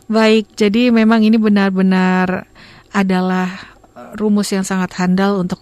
baik. 0.08 0.54
Jadi 0.58 0.90
memang 0.94 1.22
ini 1.26 1.38
benar-benar 1.38 2.48
adalah 2.96 3.76
rumus 4.16 4.52
yang 4.52 4.64
sangat 4.64 4.96
handal 4.98 5.44
untuk 5.44 5.60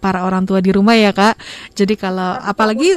para 0.00 0.24
orang 0.24 0.48
tua 0.48 0.64
di 0.64 0.72
rumah 0.72 0.96
ya 0.96 1.12
kak. 1.12 1.36
Jadi 1.76 1.94
kalau 1.94 2.36
apalagi 2.40 2.96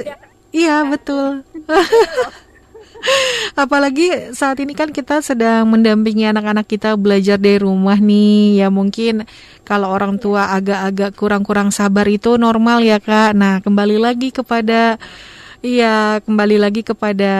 Iya 0.53 0.85
betul. 0.85 1.41
Apalagi 3.57 4.31
saat 4.31 4.61
ini 4.61 4.77
kan 4.77 4.93
kita 4.93 5.19
sedang 5.19 5.67
mendampingi 5.67 6.29
anak-anak 6.29 6.69
kita 6.69 6.93
belajar 6.93 7.41
dari 7.41 7.57
rumah 7.57 7.97
nih. 7.97 8.61
Ya 8.63 8.69
mungkin 8.69 9.25
kalau 9.65 9.89
orang 9.89 10.21
tua 10.21 10.53
agak-agak 10.53 11.17
kurang-kurang 11.17 11.73
sabar 11.73 12.05
itu 12.05 12.37
normal 12.37 12.85
ya 12.85 13.01
kak. 13.01 13.33
Nah 13.33 13.59
kembali 13.65 13.97
lagi 13.97 14.29
kepada, 14.29 15.01
iya 15.65 16.21
kembali 16.21 16.61
lagi 16.61 16.85
kepada 16.85 17.33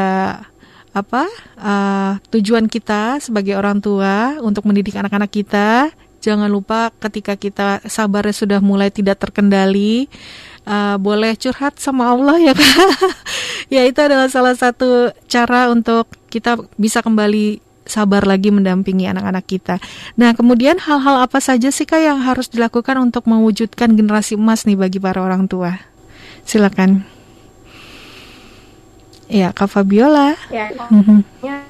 apa 0.94 1.26
uh, 1.58 2.22
tujuan 2.30 2.70
kita 2.70 3.18
sebagai 3.18 3.58
orang 3.58 3.82
tua 3.82 4.38
untuk 4.40 4.70
mendidik 4.70 4.94
anak-anak 4.96 5.32
kita. 5.34 5.90
Jangan 6.24 6.48
lupa 6.48 6.94
ketika 7.04 7.36
kita 7.36 7.84
sabarnya 7.84 8.32
sudah 8.32 8.60
mulai 8.64 8.88
tidak 8.88 9.20
terkendali, 9.20 10.08
uh, 10.64 10.96
boleh 10.96 11.36
curhat 11.36 11.76
sama 11.82 12.16
Allah 12.16 12.40
ya 12.40 12.54
kak. 12.60 13.12
ya 13.68 13.84
itu 13.84 14.00
adalah 14.00 14.32
salah 14.32 14.56
satu 14.56 15.12
cara 15.28 15.68
untuk 15.68 16.08
kita 16.32 16.64
bisa 16.80 17.04
kembali 17.04 17.60
sabar 17.84 18.24
lagi 18.24 18.50
mendampingi 18.50 19.12
anak-anak 19.12 19.46
kita. 19.46 19.76
Nah, 20.16 20.32
kemudian 20.32 20.80
hal-hal 20.80 21.20
apa 21.24 21.44
saja 21.44 21.70
sih 21.70 21.84
Kak 21.84 22.00
yang 22.00 22.24
harus 22.24 22.48
dilakukan 22.48 22.96
untuk 23.00 23.28
mewujudkan 23.28 23.94
generasi 23.94 24.40
emas 24.40 24.64
nih 24.64 24.80
bagi 24.80 25.04
para 25.04 25.20
orang 25.20 25.52
tua? 25.52 25.76
Silakan. 26.48 27.04
Ya, 29.34 29.50
Kak 29.50 29.66
Fabiola. 29.66 30.38
Ya, 30.54 30.70
mm-hmm. 30.70 31.20
ya, 31.42 31.66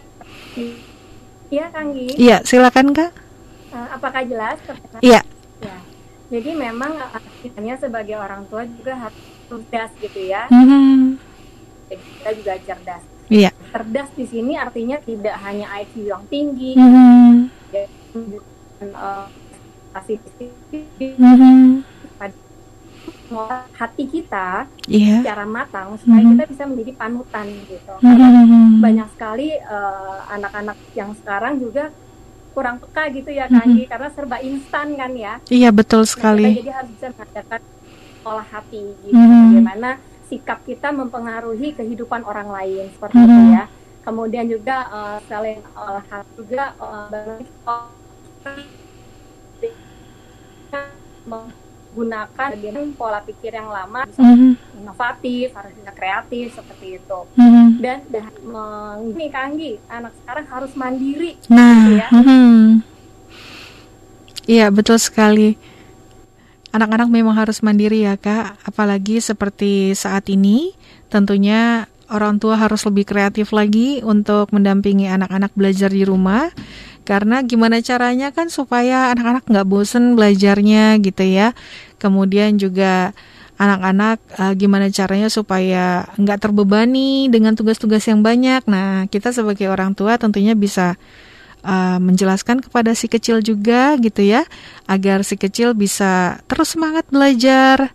ya 1.48 1.66
Kang 1.72 1.96
Iya, 1.96 2.44
silakan 2.44 2.92
Kak. 2.92 3.16
Uh, 3.72 3.88
apakah 3.96 4.20
jelas? 4.28 4.60
Iya. 5.00 5.24
Jadi 6.28 6.60
memang 6.60 6.92
akhirnya 7.00 7.80
sebagai 7.80 8.20
orang 8.20 8.44
tua 8.52 8.68
juga 8.68 9.08
harus 9.08 9.24
cerdas 9.48 9.96
gitu 9.96 10.28
ya. 10.28 10.52
Mm-hmm. 10.52 11.16
Jadi 11.88 12.04
kita 12.20 12.32
juga 12.36 12.54
cerdas. 12.68 13.04
Iya. 13.32 13.56
Cerdas 13.72 14.10
di 14.12 14.26
sini 14.28 14.60
artinya 14.60 15.00
tidak 15.00 15.40
hanya 15.40 15.72
IQ 15.80 16.04
yang 16.04 16.28
tinggi, 16.28 16.76
mm-hmm. 16.76 17.48
dan 17.72 17.90
uh, 18.92 19.32
mm-hmm. 21.00 21.64
Hati 23.74 24.04
kita 24.06 24.70
yeah. 24.86 25.20
secara 25.20 25.44
matang 25.44 25.98
supaya 25.98 26.22
mm-hmm. 26.22 26.32
kita 26.38 26.44
bisa 26.54 26.64
menjadi 26.70 26.92
panutan 26.94 27.48
gitu. 27.66 27.94
Mm-hmm. 28.00 28.06
Karena 28.06 28.42
banyak 28.80 29.08
sekali 29.16 29.48
uh, 29.58 30.20
anak-anak 30.30 30.78
yang 30.94 31.12
sekarang 31.18 31.58
juga 31.60 31.90
kurang 32.54 32.78
peka 32.78 33.10
gitu 33.10 33.34
ya 33.34 33.50
kan 33.50 33.66
mm 33.66 33.76
-hmm. 33.82 33.90
karena 33.90 34.08
serba 34.14 34.38
instan 34.46 34.94
kan 34.94 35.12
ya 35.18 35.42
iya 35.50 35.74
betul 35.74 36.06
sekali 36.06 36.46
nah, 36.46 36.54
jadi 36.62 36.72
harus 36.72 36.92
bisa 36.94 37.08
mengadakan 37.10 37.62
olah 38.24 38.48
hati 38.48 38.94
gitu 39.02 39.18
mm 39.18 39.26
-hmm. 39.26 39.42
bagaimana 39.50 39.90
sikap 40.30 40.60
kita 40.62 40.94
mempengaruhi 40.94 41.74
kehidupan 41.74 42.22
orang 42.22 42.54
lain 42.54 42.94
seperti 42.94 43.18
mm 43.18 43.26
-hmm. 43.26 43.34
itu 43.34 43.58
ya 43.58 43.66
kemudian 44.06 44.46
juga 44.46 44.78
uh, 44.94 45.18
selain 45.26 45.66
olah 45.74 46.06
hati 46.06 46.32
juga 46.38 46.78
uh, 46.78 47.10
menggunakan 51.94 52.50
pola 52.98 53.22
pikir 53.22 53.54
yang 53.54 53.70
lama 53.70 54.10
bisa 54.10 54.26
mm 54.26 54.34
-hmm. 54.34 54.82
inovatif 54.82 55.54
harus 55.54 55.72
bisa 55.78 55.92
kreatif 55.94 56.46
seperti 56.58 56.98
itu 56.98 57.20
mm 57.38 57.46
-hmm. 57.46 57.68
dan 57.78 58.00
dan 58.10 58.34
Kanggi 59.30 59.78
anak 59.86 60.18
sekarang 60.18 60.46
harus 60.50 60.74
mandiri 60.74 61.38
nah 61.54 61.86
gitu 61.86 61.94
ya. 62.02 62.08
mm 62.10 62.24
-hmm. 62.26 62.58
iya 64.50 64.68
betul 64.74 64.98
sekali 64.98 65.54
anak-anak 66.74 67.14
memang 67.14 67.38
harus 67.38 67.62
mandiri 67.62 68.10
ya 68.10 68.18
kak 68.18 68.58
apalagi 68.66 69.22
seperti 69.22 69.94
saat 69.94 70.26
ini 70.34 70.74
tentunya 71.14 71.86
orang 72.10 72.42
tua 72.42 72.58
harus 72.58 72.82
lebih 72.90 73.06
kreatif 73.06 73.54
lagi 73.54 74.02
untuk 74.02 74.50
mendampingi 74.50 75.06
anak-anak 75.06 75.54
belajar 75.54 75.94
di 75.94 76.02
rumah 76.02 76.50
karena 77.04 77.44
gimana 77.44 77.80
caranya 77.84 78.32
kan 78.32 78.48
supaya 78.48 79.12
anak-anak 79.14 79.44
nggak 79.48 79.68
bosen 79.68 80.16
belajarnya 80.16 81.00
gitu 81.04 81.24
ya. 81.24 81.52
Kemudian 82.00 82.60
juga 82.60 83.16
anak-anak 83.62 84.18
uh, 84.40 84.54
gimana 84.58 84.90
caranya 84.90 85.30
supaya 85.30 86.10
nggak 86.18 86.42
terbebani 86.42 87.30
dengan 87.30 87.54
tugas-tugas 87.54 88.04
yang 88.10 88.26
banyak. 88.26 88.66
Nah, 88.66 89.06
kita 89.08 89.32
sebagai 89.32 89.70
orang 89.70 89.94
tua 89.94 90.18
tentunya 90.18 90.58
bisa 90.58 90.98
uh, 91.64 92.00
menjelaskan 92.02 92.60
kepada 92.66 92.92
si 92.98 93.08
kecil 93.08 93.40
juga 93.40 93.96
gitu 94.02 94.26
ya, 94.26 94.44
agar 94.90 95.22
si 95.24 95.38
kecil 95.38 95.78
bisa 95.78 96.42
terus 96.50 96.74
semangat 96.74 97.08
belajar 97.08 97.94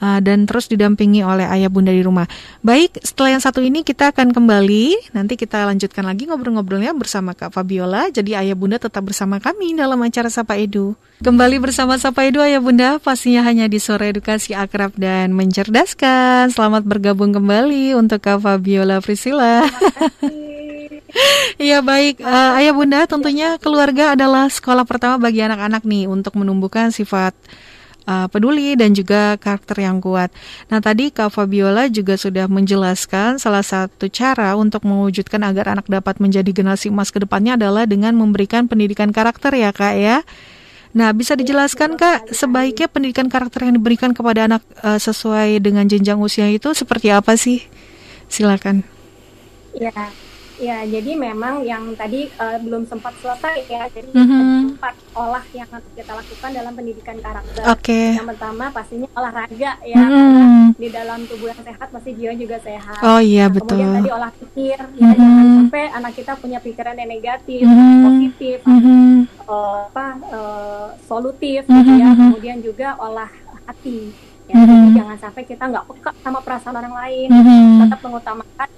uh, 0.00 0.20
dan 0.22 0.48
terus 0.48 0.66
didampingi 0.66 1.22
oleh 1.22 1.46
ayah 1.46 1.70
bunda 1.70 1.92
di 1.92 2.02
rumah. 2.02 2.26
Baik, 2.64 2.98
setelah 3.04 3.38
yang 3.38 3.42
satu 3.42 3.60
ini 3.62 3.86
kita 3.86 4.10
akan 4.10 4.32
kembali. 4.34 5.14
Nanti 5.14 5.34
kita 5.38 5.68
lanjutkan 5.68 6.06
lagi 6.06 6.26
ngobrol-ngobrolnya 6.26 6.96
bersama 6.96 7.36
Kak 7.36 7.54
Fabiola. 7.54 8.10
Jadi 8.10 8.34
ayah 8.34 8.56
bunda 8.56 8.80
tetap 8.80 9.04
bersama 9.06 9.38
kami 9.38 9.76
dalam 9.76 10.00
acara 10.02 10.32
Sapa 10.32 10.58
Edu. 10.58 10.96
Kembali 11.22 11.56
bersama 11.62 11.94
Sapa 12.00 12.26
Edu 12.26 12.42
ayah 12.42 12.58
bunda 12.58 12.98
pastinya 12.98 13.46
hanya 13.46 13.70
di 13.70 13.78
sore 13.78 14.10
edukasi 14.10 14.56
akrab 14.56 14.96
dan 14.98 15.32
mencerdaskan. 15.32 16.50
Selamat 16.50 16.82
bergabung 16.82 17.30
kembali 17.32 17.94
untuk 17.94 18.22
Kak 18.24 18.42
Fabiola 18.42 18.98
Priscilla. 19.04 19.62
Iya 21.54 21.78
baik, 21.86 22.18
uh, 22.26 22.58
ayah 22.58 22.74
bunda 22.74 23.06
tentunya 23.06 23.54
keluarga 23.62 24.18
adalah 24.18 24.50
sekolah 24.50 24.82
pertama 24.82 25.22
bagi 25.22 25.46
anak-anak 25.46 25.86
nih 25.86 26.10
untuk 26.10 26.34
menumbuhkan 26.34 26.90
sifat 26.90 27.38
uh, 28.08 28.26
peduli 28.28 28.76
dan 28.76 28.92
juga 28.92 29.36
karakter 29.40 29.84
yang 29.84 30.00
kuat. 30.00 30.32
Nah, 30.68 30.80
tadi 30.80 31.10
Kak 31.12 31.32
Fabiola 31.32 31.88
juga 31.88 32.16
sudah 32.16 32.48
menjelaskan 32.48 33.40
salah 33.40 33.64
satu 33.64 34.08
cara 34.08 34.54
untuk 34.56 34.84
mewujudkan 34.86 35.40
agar 35.44 35.76
anak 35.76 35.88
dapat 35.88 36.20
menjadi 36.20 36.50
generasi 36.52 36.88
emas 36.92 37.12
ke 37.12 37.20
depannya 37.20 37.56
adalah 37.58 37.84
dengan 37.88 38.16
memberikan 38.16 38.68
pendidikan 38.68 39.10
karakter 39.10 39.52
ya, 39.56 39.70
Kak 39.72 39.94
ya. 39.96 40.22
Nah, 40.94 41.10
bisa 41.10 41.34
dijelaskan 41.34 41.98
Kak, 41.98 42.30
sebaiknya 42.30 42.86
pendidikan 42.86 43.26
karakter 43.26 43.66
yang 43.66 43.74
diberikan 43.74 44.14
kepada 44.14 44.46
anak 44.46 44.62
uh, 44.86 45.00
sesuai 45.00 45.58
dengan 45.58 45.90
jenjang 45.90 46.22
usia 46.22 46.46
itu 46.46 46.70
seperti 46.70 47.10
apa 47.10 47.34
sih? 47.34 47.66
Silakan. 48.30 48.86
Ya, 49.74 49.90
Ya, 50.54 50.86
jadi 50.86 51.18
memang 51.18 51.66
yang 51.66 51.98
tadi 51.98 52.30
uh, 52.38 52.62
belum 52.62 52.86
sempat 52.86 53.10
selesai 53.18 53.66
ya. 53.66 53.90
Jadi 53.90 54.14
mm 54.14 54.22
-hmm. 54.22 54.78
empat 54.78 54.94
olah 55.18 55.42
yang 55.50 55.66
harus 55.66 55.90
kita 55.98 56.14
lakukan 56.14 56.50
dalam 56.54 56.72
pendidikan 56.78 57.16
karakter. 57.18 57.62
Oke. 57.66 57.82
Okay. 57.82 58.08
Yang 58.14 58.28
pertama 58.38 58.64
pastinya 58.70 59.08
olahraga 59.18 59.72
ya. 59.82 59.98
Mm 59.98 60.10
-hmm. 60.10 60.62
di 60.78 60.88
dalam 60.94 61.26
tubuh 61.26 61.50
yang 61.50 61.62
sehat 61.62 61.88
pasti 61.90 62.10
jiwa 62.14 62.32
juga 62.38 62.56
sehat. 62.62 63.02
Oh 63.02 63.18
iya 63.18 63.50
nah, 63.50 63.58
betul. 63.58 63.82
Kemudian 63.82 63.98
tadi 63.98 64.10
olah 64.14 64.32
pikir, 64.38 64.78
mm 64.78 64.94
-hmm. 64.94 65.02
ya 65.02 65.10
jangan 65.18 65.46
sampai 65.58 65.84
anak 65.90 66.12
kita 66.14 66.32
punya 66.38 66.58
pikiran 66.62 66.94
yang 66.94 67.10
negatif, 67.10 67.62
mm 67.66 67.74
-hmm. 67.74 68.02
positif, 68.06 68.58
mm 68.62 68.78
-hmm. 68.78 69.10
uh, 69.50 69.78
apa 69.90 70.06
uh, 70.30 70.86
solutif, 71.02 71.66
mm 71.66 71.70
-hmm. 71.70 71.78
gitu 71.82 71.92
ya. 71.98 72.08
Kemudian 72.14 72.58
juga 72.62 72.88
olah 73.02 73.30
hati. 73.66 74.14
Ya, 74.46 74.54
mm 74.54 74.62
-hmm. 74.62 74.70
jadi 74.70 74.88
jangan 75.02 75.16
sampai 75.18 75.42
kita 75.50 75.64
nggak 75.66 75.84
peka 75.90 76.10
sama 76.22 76.38
perasaan 76.38 76.78
orang 76.78 76.94
lain, 76.94 77.28
mm 77.32 77.42
-hmm. 77.42 77.66
tetap 77.82 78.00
mengutamakan 78.06 78.68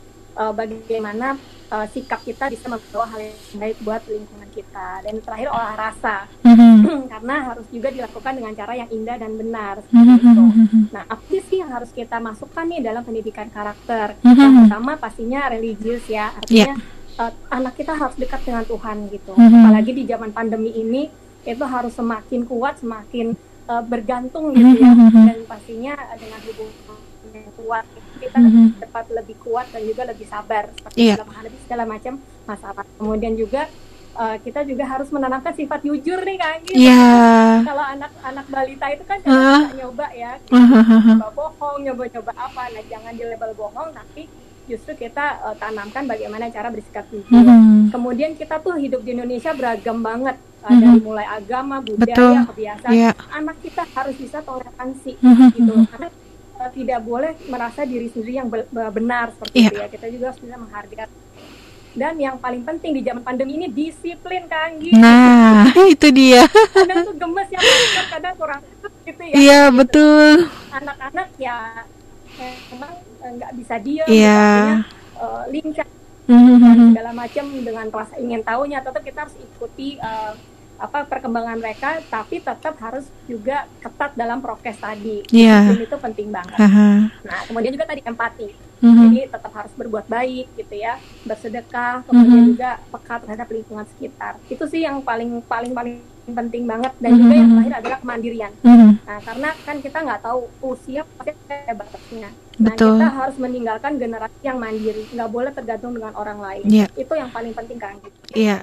uh, 0.41 0.53
bagaimana 0.57 1.37
uh, 1.71 1.87
sikap 1.91 2.23
kita 2.23 2.51
bisa 2.51 2.67
membawa 2.71 3.07
hal 3.11 3.21
yang 3.23 3.39
baik 3.59 3.77
buat 3.83 4.03
lingkungan 4.07 4.51
kita. 4.55 4.89
Dan 5.03 5.15
terakhir 5.23 5.49
olah 5.51 5.75
rasa, 5.75 6.17
mm-hmm. 6.43 7.09
karena 7.13 7.35
harus 7.53 7.67
juga 7.71 7.89
dilakukan 7.91 8.33
dengan 8.39 8.53
cara 8.55 8.73
yang 8.79 8.91
indah 8.91 9.17
dan 9.19 9.33
benar. 9.35 9.75
Mm-hmm. 9.91 10.17
Itu. 10.17 10.45
Nah, 10.95 11.03
apa 11.07 11.37
sih 11.47 11.59
yang 11.63 11.71
harus 11.71 11.91
kita 11.91 12.17
masukkan 12.23 12.65
nih 12.67 12.81
dalam 12.83 13.03
pendidikan 13.03 13.49
karakter? 13.51 14.19
Mm-hmm. 14.23 14.39
Yang 14.39 14.53
pertama 14.67 14.93
pastinya 14.99 15.41
religius 15.51 16.05
ya, 16.07 16.35
artinya 16.35 16.75
yeah. 16.77 17.23
uh, 17.23 17.33
anak 17.51 17.75
kita 17.79 17.93
harus 17.95 18.17
dekat 18.19 18.43
dengan 18.47 18.65
Tuhan 18.67 18.97
gitu. 19.11 19.33
Mm-hmm. 19.35 19.63
Apalagi 19.63 19.91
di 19.95 20.05
zaman 20.07 20.31
pandemi 20.31 20.71
ini 20.75 21.09
itu 21.47 21.63
harus 21.63 21.95
semakin 21.95 22.43
kuat, 22.43 22.83
semakin 22.83 23.39
uh, 23.71 23.83
bergantung 23.87 24.51
gitu 24.51 24.83
ya, 24.83 24.91
dan 25.15 25.47
pastinya 25.47 25.95
dengan 26.19 26.43
hubungan 26.43 27.06
yang 27.37 27.53
kuat 27.53 27.85
kita 28.17 28.39
mm-hmm. 28.41 28.67
dapat 28.81 29.05
lebih 29.13 29.37
kuat 29.45 29.67
dan 29.69 29.83
juga 29.85 30.03
lebih 30.09 30.25
sabar 30.25 30.73
seperti 30.73 30.97
yeah. 30.97 31.17
dalam 31.21 31.29
menghadapi 31.29 31.59
segala 31.69 31.85
macam 31.85 32.15
masalah 32.49 32.85
kemudian 32.97 33.35
juga 33.37 33.69
uh, 34.17 34.37
kita 34.41 34.65
juga 34.65 34.85
harus 34.89 35.09
menanamkan 35.13 35.53
sifat 35.53 35.85
jujur 35.85 36.19
nih 36.25 36.39
kan 36.41 36.59
gitu. 36.65 36.89
Yeah. 36.89 37.63
Kalau 37.63 37.85
anak-anak 37.85 38.47
balita 38.49 38.87
itu 38.91 39.05
kan 39.05 39.19
uh. 39.29 39.71
nyoba 39.77 40.07
ya, 40.17 40.41
nyoba 40.51 41.31
bohong, 41.37 41.79
nyoba-nyoba 41.85 42.33
apa. 42.35 42.63
Nah 42.73 42.85
jangan 42.89 43.13
di 43.13 43.25
label 43.25 43.53
bohong, 43.55 43.93
tapi 43.93 44.27
justru 44.67 44.99
kita 44.99 45.47
uh, 45.47 45.55
tanamkan 45.61 46.09
bagaimana 46.09 46.51
cara 46.51 46.73
bersikap 46.73 47.07
jujur. 47.13 47.45
Mm-hmm. 47.45 47.93
Kemudian 47.93 48.33
kita 48.35 48.59
tuh 48.59 48.75
hidup 48.81 49.05
di 49.05 49.15
Indonesia 49.15 49.53
beragam 49.53 50.01
banget. 50.01 50.37
Uh, 50.67 50.75
mm-hmm. 50.75 50.83
dari 50.83 50.99
mulai 50.99 51.27
agama, 51.31 51.79
budaya, 51.79 52.11
Betul. 52.11 52.35
kebiasaan, 52.51 52.91
yeah. 52.91 53.15
anak 53.31 53.55
kita 53.63 53.87
harus 53.87 54.19
bisa 54.19 54.43
toleransi 54.43 55.15
mm-hmm. 55.15 55.49
gitu. 55.55 55.75
Karena 55.95 56.09
uh, 56.11 56.26
tidak 56.73 57.01
boleh 57.05 57.33
merasa 57.49 57.85
diri 57.85 58.09
sendiri 58.11 58.41
yang 58.41 58.49
benar 58.93 59.33
seperti 59.37 59.57
yeah. 59.57 59.69
itu 59.69 59.79
ya. 59.79 59.89
Kita 59.89 60.07
juga 60.13 60.25
harus 60.33 60.41
bisa 60.41 60.57
menghargai. 60.57 61.09
Dan 61.97 62.15
yang 62.21 62.37
paling 62.37 62.61
penting 62.61 62.93
di 62.93 63.01
zaman 63.01 63.25
pandemi 63.25 63.57
ini 63.57 63.73
disiplin 63.73 64.45
kan 64.45 64.77
gitu. 64.77 65.01
Nah, 65.01 65.73
itu 65.95 66.13
dia. 66.13 66.45
Kadang 66.77 67.09
tuh 67.09 67.17
gemes 67.17 67.49
ya, 67.49 67.61
kadang 68.13 68.35
kurang 68.37 68.61
gitu 69.09 69.23
ya. 69.25 69.35
Iya, 69.35 69.63
gitu. 69.73 69.77
betul. 69.81 70.29
Anak-anak 70.77 71.29
ya 71.41 71.57
memang 72.69 72.93
eh, 73.25 73.31
nggak 73.41 73.53
bisa 73.57 73.75
diam, 73.81 74.09
yeah. 74.13 74.85
uh, 75.17 75.49
lincah 75.49 75.89
mm-hmm. 76.29 76.93
segala 76.93 77.11
macam 77.17 77.45
dengan 77.65 77.87
rasa 77.89 78.15
ingin 78.21 78.43
tahunya 78.45 78.79
tetap 78.85 79.03
kita 79.03 79.19
harus 79.25 79.37
ikuti 79.41 79.97
uh, 80.03 80.37
apa 80.77 81.09
perkembangan 81.09 81.57
mereka 81.57 82.05
tapi 82.13 82.41
tetap 82.41 82.77
harus 82.81 83.09
juga 83.25 83.65
ketat 83.81 84.13
dalam 84.13 84.45
prokes 84.45 84.77
tadi 84.77 85.25
yeah. 85.33 85.73
itu 85.73 85.97
penting 85.97 86.29
banget 86.29 86.57
uh-huh. 86.57 87.09
nah 87.25 87.41
kemudian 87.49 87.73
juga 87.73 87.89
tadi 87.89 88.05
empati 88.05 88.49
uh-huh. 88.53 88.97
jadi 89.09 89.21
tetap 89.33 89.53
harus 89.57 89.73
berbuat 89.73 90.07
baik 90.09 90.47
gitu 90.57 90.75
ya 90.77 91.01
bersedekah 91.25 92.05
kemudian 92.05 92.45
uh-huh. 92.45 92.51
juga 92.53 92.71
peka 92.93 93.15
terhadap 93.25 93.49
lingkungan 93.49 93.87
sekitar 93.97 94.37
itu 94.53 94.65
sih 94.69 94.85
yang 94.85 95.01
paling 95.01 95.41
paling 95.49 95.73
paling 95.73 95.97
penting 96.35 96.65
banget 96.67 96.93
dan 96.99 97.11
uh-huh. 97.15 97.21
juga 97.23 97.35
yang 97.35 97.49
terakhir 97.55 97.75
adalah 97.79 97.99
kemandirian 98.03 98.53
uh-huh. 98.65 98.93
nah 99.07 99.19
karena 99.23 99.49
kan 99.63 99.77
kita 99.79 99.99
nggak 100.03 100.21
tahu 100.25 100.41
usia 100.65 101.03
pasti 101.19 101.31
ada 101.55 101.75
batasnya 101.79 102.31
Nah, 102.57 102.73
Betul. 102.73 102.97
kita 102.97 103.09
harus 103.13 103.37
meninggalkan 103.37 104.01
generasi 104.01 104.41
yang 104.41 104.57
mandiri, 104.57 105.05
nggak 105.13 105.29
boleh 105.29 105.53
tergantung 105.53 105.93
dengan 105.93 106.17
orang 106.17 106.41
lain. 106.41 106.65
Yeah. 106.65 106.89
Itu 106.97 107.13
yang 107.13 107.29
paling 107.29 107.53
penting 107.53 107.77
kan. 107.77 108.01
Iya. 108.33 108.49
Yeah. 108.49 108.61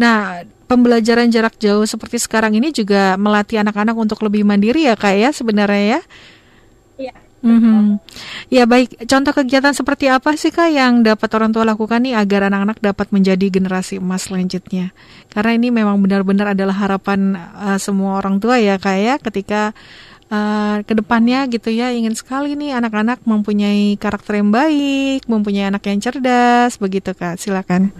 Nah, 0.00 0.48
pembelajaran 0.64 1.28
jarak 1.28 1.60
jauh 1.60 1.84
seperti 1.84 2.16
sekarang 2.16 2.56
ini 2.56 2.72
juga 2.72 3.20
melatih 3.20 3.60
anak-anak 3.60 3.92
untuk 3.92 4.24
lebih 4.24 4.40
mandiri 4.40 4.88
ya, 4.88 4.96
Kak 4.96 5.12
ya 5.12 5.30
sebenarnya 5.36 5.84
ya. 5.84 6.02
Mm-hmm. 7.46 8.02
Ya 8.50 8.66
baik, 8.66 9.06
contoh 9.06 9.30
kegiatan 9.30 9.70
seperti 9.70 10.10
apa 10.10 10.34
sih 10.34 10.50
kak 10.50 10.66
yang 10.74 11.06
dapat 11.06 11.30
orang 11.38 11.54
tua 11.54 11.62
lakukan 11.62 12.02
nih 12.02 12.18
agar 12.18 12.50
anak-anak 12.50 12.82
dapat 12.82 13.06
menjadi 13.14 13.46
generasi 13.46 14.02
emas 14.02 14.26
selanjutnya? 14.26 14.90
Karena 15.30 15.54
ini 15.54 15.70
memang 15.70 16.02
benar-benar 16.02 16.58
adalah 16.58 16.74
harapan 16.74 17.38
uh, 17.38 17.78
semua 17.78 18.18
orang 18.18 18.42
tua 18.42 18.58
ya 18.58 18.82
kak 18.82 18.98
ya 18.98 19.14
ketika 19.22 19.70
uh, 20.30 20.82
ke 20.82 20.92
depannya 20.94 21.46
gitu 21.50 21.70
ya 21.70 21.94
ingin 21.94 22.14
sekali 22.18 22.58
nih 22.58 22.74
anak-anak 22.74 23.22
mempunyai 23.22 23.94
karakter 23.98 24.42
yang 24.42 24.50
baik, 24.50 25.26
mempunyai 25.30 25.70
anak 25.70 25.86
yang 25.86 26.02
cerdas 26.02 26.78
begitu 26.82 27.14
Kak. 27.14 27.38
Silakan. 27.38 27.94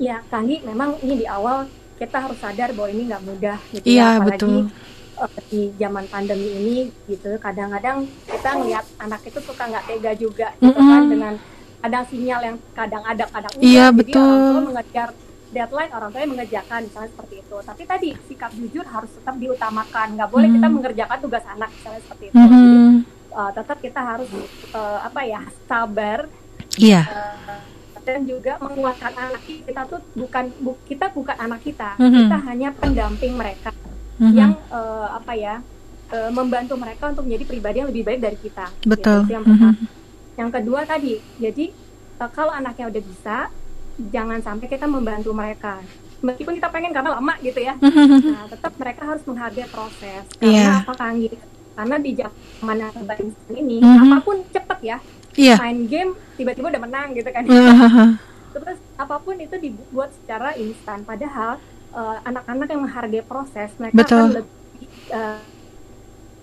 Ya, 0.00 0.24
Kanggi 0.32 0.64
memang 0.64 0.96
ini 1.04 1.20
di 1.20 1.26
awal 1.28 1.68
kita 2.00 2.16
harus 2.16 2.38
sadar 2.40 2.72
bahwa 2.72 2.88
ini 2.88 3.12
nggak 3.12 3.22
mudah 3.28 3.58
gitu 3.76 3.84
ya, 3.84 3.92
iya, 3.92 4.00
ya 4.00 4.16
apalagi 4.16 4.40
betul. 4.40 4.56
Uh, 5.20 5.28
di 5.52 5.68
zaman 5.76 6.08
pandemi 6.08 6.48
ini 6.48 6.76
gitu 7.04 7.36
kadang-kadang 7.36 8.08
kita 8.24 8.56
ngeliat 8.56 8.88
anak 8.96 9.20
itu 9.28 9.36
suka 9.44 9.68
nggak 9.68 9.84
tega 9.84 10.12
juga 10.16 10.48
gitu 10.56 10.72
mm 10.72 10.80
-hmm. 10.80 10.96
kan 10.96 11.02
dengan 11.12 11.34
ada 11.84 11.98
sinyal 12.08 12.40
yang 12.40 12.56
kadang 12.72 13.04
ada 13.04 13.24
kadang 13.28 13.52
enggak 13.52 13.68
iya, 13.68 13.86
jadi 13.92 14.00
betul. 14.00 14.24
orang 14.24 14.40
tua 14.40 14.62
mengejar 14.64 15.08
deadline 15.52 15.92
orang 15.92 16.08
tuanya 16.08 16.28
mengerjakan 16.32 16.80
misalnya 16.88 17.10
seperti 17.12 17.34
itu 17.44 17.56
tapi 17.60 17.82
tadi 17.84 18.08
sikap 18.32 18.50
jujur 18.56 18.84
harus 18.88 19.10
tetap 19.12 19.34
diutamakan 19.36 20.08
nggak 20.16 20.30
boleh 20.32 20.48
hmm. 20.48 20.56
kita 20.56 20.68
mengerjakan 20.72 21.18
tugas 21.20 21.44
anak 21.44 21.68
misalnya 21.68 22.00
seperti 22.00 22.24
itu 22.24 22.36
hmm. 22.40 22.48
jadi 22.48 22.64
uh, 23.36 23.50
tetap 23.52 23.78
kita 23.84 24.00
harus 24.00 24.30
uh, 24.72 24.98
apa 25.04 25.20
ya 25.28 25.40
sabar 25.68 26.18
iya 26.80 27.04
yeah. 27.04 27.04
uh, 27.12 27.60
dan 28.08 28.24
juga 28.24 28.56
menguatkan 28.64 29.12
anak 29.12 29.44
kita 29.44 29.84
tuh 29.84 30.00
bukan 30.16 30.48
bu, 30.64 30.72
kita 30.88 31.12
bukan 31.12 31.36
anak 31.36 31.60
kita 31.60 32.00
mm 32.00 32.08
-hmm. 32.08 32.16
kita 32.24 32.36
hanya 32.48 32.68
pendamping 32.72 33.36
mereka 33.36 33.68
mm 34.20 34.28
-hmm. 34.28 34.36
yang 34.36 34.52
uh, 34.68 35.16
apa 35.16 35.32
ya 35.32 35.54
uh, 36.12 36.30
membantu 36.30 36.76
mereka 36.76 37.08
untuk 37.08 37.24
menjadi 37.24 37.44
pribadi 37.48 37.76
yang 37.80 37.88
lebih 37.88 38.04
baik 38.04 38.20
dari 38.20 38.38
kita 38.38 38.66
betul 38.84 39.24
gitu, 39.24 39.32
yang 39.32 39.44
Mm 39.48 39.56
-hmm. 39.56 39.72
yang 40.36 40.50
kedua 40.52 40.80
tadi 40.84 41.16
jadi 41.40 41.64
uh, 42.20 42.30
kalau 42.30 42.52
anaknya 42.52 42.92
udah 42.92 43.02
bisa 43.02 43.36
jangan 44.12 44.40
sampai 44.44 44.68
kita 44.68 44.84
membantu 44.84 45.32
mereka 45.32 45.80
meskipun 46.20 46.60
kita 46.60 46.68
pengen 46.68 46.92
karena 46.92 47.16
lama 47.16 47.34
gitu 47.40 47.60
ya 47.64 47.74
nah 48.36 48.44
tetap 48.48 48.72
mereka 48.76 49.02
harus 49.08 49.24
menghargai 49.24 49.68
proses 49.72 50.24
karena 50.36 50.76
yeah. 50.76 50.84
apa 50.84 50.92
kan 50.92 51.16
karena 51.70 51.96
di 51.96 52.12
zaman 52.12 52.76
yang 52.76 52.92
serba 52.92 53.14
ini 53.56 53.80
mm 53.80 53.88
-hmm. 53.88 54.04
apa 54.04 54.16
pun 54.20 54.36
cepet 54.52 54.78
ya 54.84 54.98
yeah. 55.36 55.58
main 55.60 55.88
game 55.88 56.12
tiba-tiba 56.36 56.72
udah 56.72 56.82
menang 56.82 57.08
gitu 57.16 57.30
kan 57.30 57.44
uh-huh. 57.46 58.10
terus 58.56 58.78
apa 58.98 59.16
pun 59.22 59.36
itu 59.38 59.54
dibuat 59.56 60.10
secara 60.22 60.56
instan 60.58 61.06
padahal 61.06 61.62
anak-anak 61.98 62.66
uh, 62.68 62.72
yang 62.72 62.82
menghargai 62.86 63.24
proses 63.26 63.70
mereka 63.78 63.96
Betul. 63.96 64.18
akan 64.18 64.30
lebih 64.42 64.88
uh, 65.10 65.42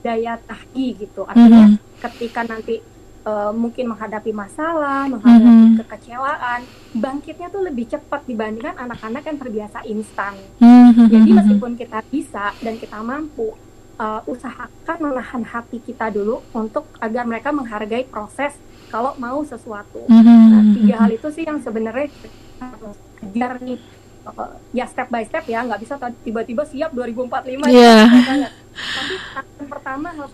daya 0.04 0.34
tahi 0.44 0.88
gitu 0.96 1.22
artinya 1.26 1.64
mm 1.68 1.74
-hmm. 1.76 2.00
ketika 2.04 2.42
nanti 2.46 2.76
uh, 3.28 3.52
mungkin 3.52 3.92
menghadapi 3.92 4.32
masalah, 4.32 5.12
menghadapi 5.12 5.44
mm-hmm. 5.44 5.78
kekecewaan, 5.84 6.60
bangkitnya 6.96 7.48
tuh 7.52 7.62
lebih 7.68 7.86
cepat 7.92 8.24
dibandingkan 8.24 8.80
anak-anak 8.80 9.24
yang 9.28 9.38
terbiasa 9.38 9.84
instan. 9.84 10.34
Mm-hmm. 10.64 11.08
Jadi 11.12 11.30
meskipun 11.36 11.72
kita 11.76 12.00
bisa 12.08 12.56
dan 12.64 12.80
kita 12.80 12.98
mampu, 13.04 13.52
uh, 14.00 14.22
usahakan 14.24 14.98
menahan 15.04 15.44
hati 15.44 15.84
kita 15.84 16.08
dulu 16.08 16.40
untuk 16.56 16.88
agar 17.04 17.28
mereka 17.28 17.52
menghargai 17.52 18.08
proses 18.08 18.56
kalau 18.88 19.12
mau 19.20 19.44
sesuatu. 19.44 20.08
Mm-hmm. 20.08 20.40
Nah, 20.48 20.64
tiga 20.80 20.96
hal 21.04 21.12
itu 21.12 21.28
sih 21.36 21.44
yang 21.44 21.60
sebenarnya 21.60 22.08
kejar 23.20 23.60
nih 23.60 23.78
ya 24.72 24.86
step 24.88 25.08
by 25.08 25.24
step 25.24 25.46
ya 25.46 25.64
nggak 25.64 25.80
bisa 25.80 25.94
tiba-tiba 26.24 26.64
siap 26.64 26.92
2045 26.92 27.68
yeah. 27.70 28.06
ya, 28.08 28.50
tapi 28.76 29.16
yang 29.60 29.70
pertama 29.70 30.08
harus 30.14 30.34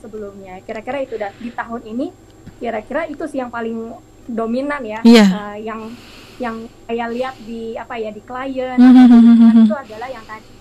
sebelumnya. 0.00 0.60
Kira-kira 0.62 1.00
itu 1.00 1.16
dah 1.16 1.32
di 1.40 1.48
tahun 1.48 1.82
ini 1.88 2.06
kira-kira 2.60 3.08
itu 3.08 3.24
sih 3.24 3.40
yang 3.40 3.48
paling 3.48 3.96
dominan 4.28 4.80
ya 4.84 5.00
Iya. 5.00 5.26
uh, 5.32 5.56
yang 5.56 5.80
yang 6.36 6.56
saya 6.84 7.08
lihat 7.08 7.34
di 7.40 7.72
apa 7.74 7.94
ya 7.96 8.10
di 8.12 8.20
klien 8.20 8.76
Mhm. 8.76 9.64
itu 9.64 9.74
adalah 9.74 10.08
yang 10.12 10.24
tadi 10.24 10.52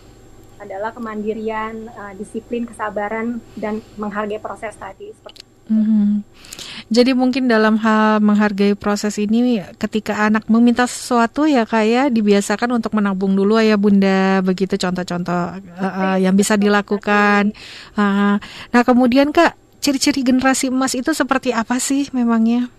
adalah 0.63 0.95
kemandirian, 0.95 1.91
uh, 1.91 2.13
disiplin, 2.15 2.63
kesabaran 2.63 3.43
dan 3.59 3.83
menghargai 3.99 4.39
proses 4.39 4.71
tadi 4.79 5.11
seperti 5.11 5.43
Mhm. 5.67 6.23
Jadi 6.93 7.17
mungkin 7.17 7.49
dalam 7.49 7.81
hal 7.81 8.21
menghargai 8.21 8.77
proses 8.77 9.17
ini 9.17 9.65
ketika 9.81 10.29
anak 10.29 10.45
meminta 10.45 10.85
sesuatu 10.85 11.49
ya 11.49 11.65
kak 11.65 11.85
ya 11.89 12.03
dibiasakan 12.13 12.77
untuk 12.77 12.93
menabung 12.93 13.33
dulu 13.33 13.57
ya 13.57 13.81
bunda 13.81 14.45
begitu 14.45 14.77
contoh-contoh 14.77 15.57
uh, 15.57 15.81
uh, 15.81 16.15
yang 16.21 16.37
bisa 16.37 16.53
dilakukan. 16.53 17.49
Uh, 17.97 18.37
nah 18.69 18.81
kemudian 18.85 19.33
kak 19.33 19.57
ciri-ciri 19.81 20.21
generasi 20.21 20.69
emas 20.69 20.93
itu 20.93 21.09
seperti 21.17 21.49
apa 21.49 21.81
sih 21.81 22.13
memangnya? 22.13 22.69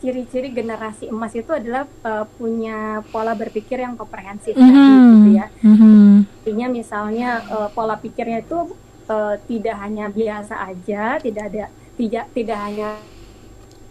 ciri-ciri 0.00 0.48
generasi 0.48 1.12
emas 1.12 1.36
itu 1.36 1.52
adalah 1.52 1.84
uh, 2.08 2.24
punya 2.40 3.04
pola 3.12 3.36
berpikir 3.36 3.84
yang 3.84 4.00
komprehensif 4.00 4.56
Mhm. 4.56 4.64
tadi 4.64 4.80
gitu 4.96 5.28
ya. 5.36 5.46
Mhm. 5.60 6.24
Artinya 6.40 6.66
misalnya 6.72 7.30
uh, 7.52 7.68
pola 7.68 8.00
pikirnya 8.00 8.40
itu 8.40 8.72
uh, 9.12 9.36
tidak 9.44 9.76
hanya 9.76 10.08
biasa 10.08 10.56
aja, 10.72 11.20
tidak 11.20 11.52
ada 11.52 11.64
tidak 12.00 12.32
tidak 12.32 12.58
hanya 12.58 12.90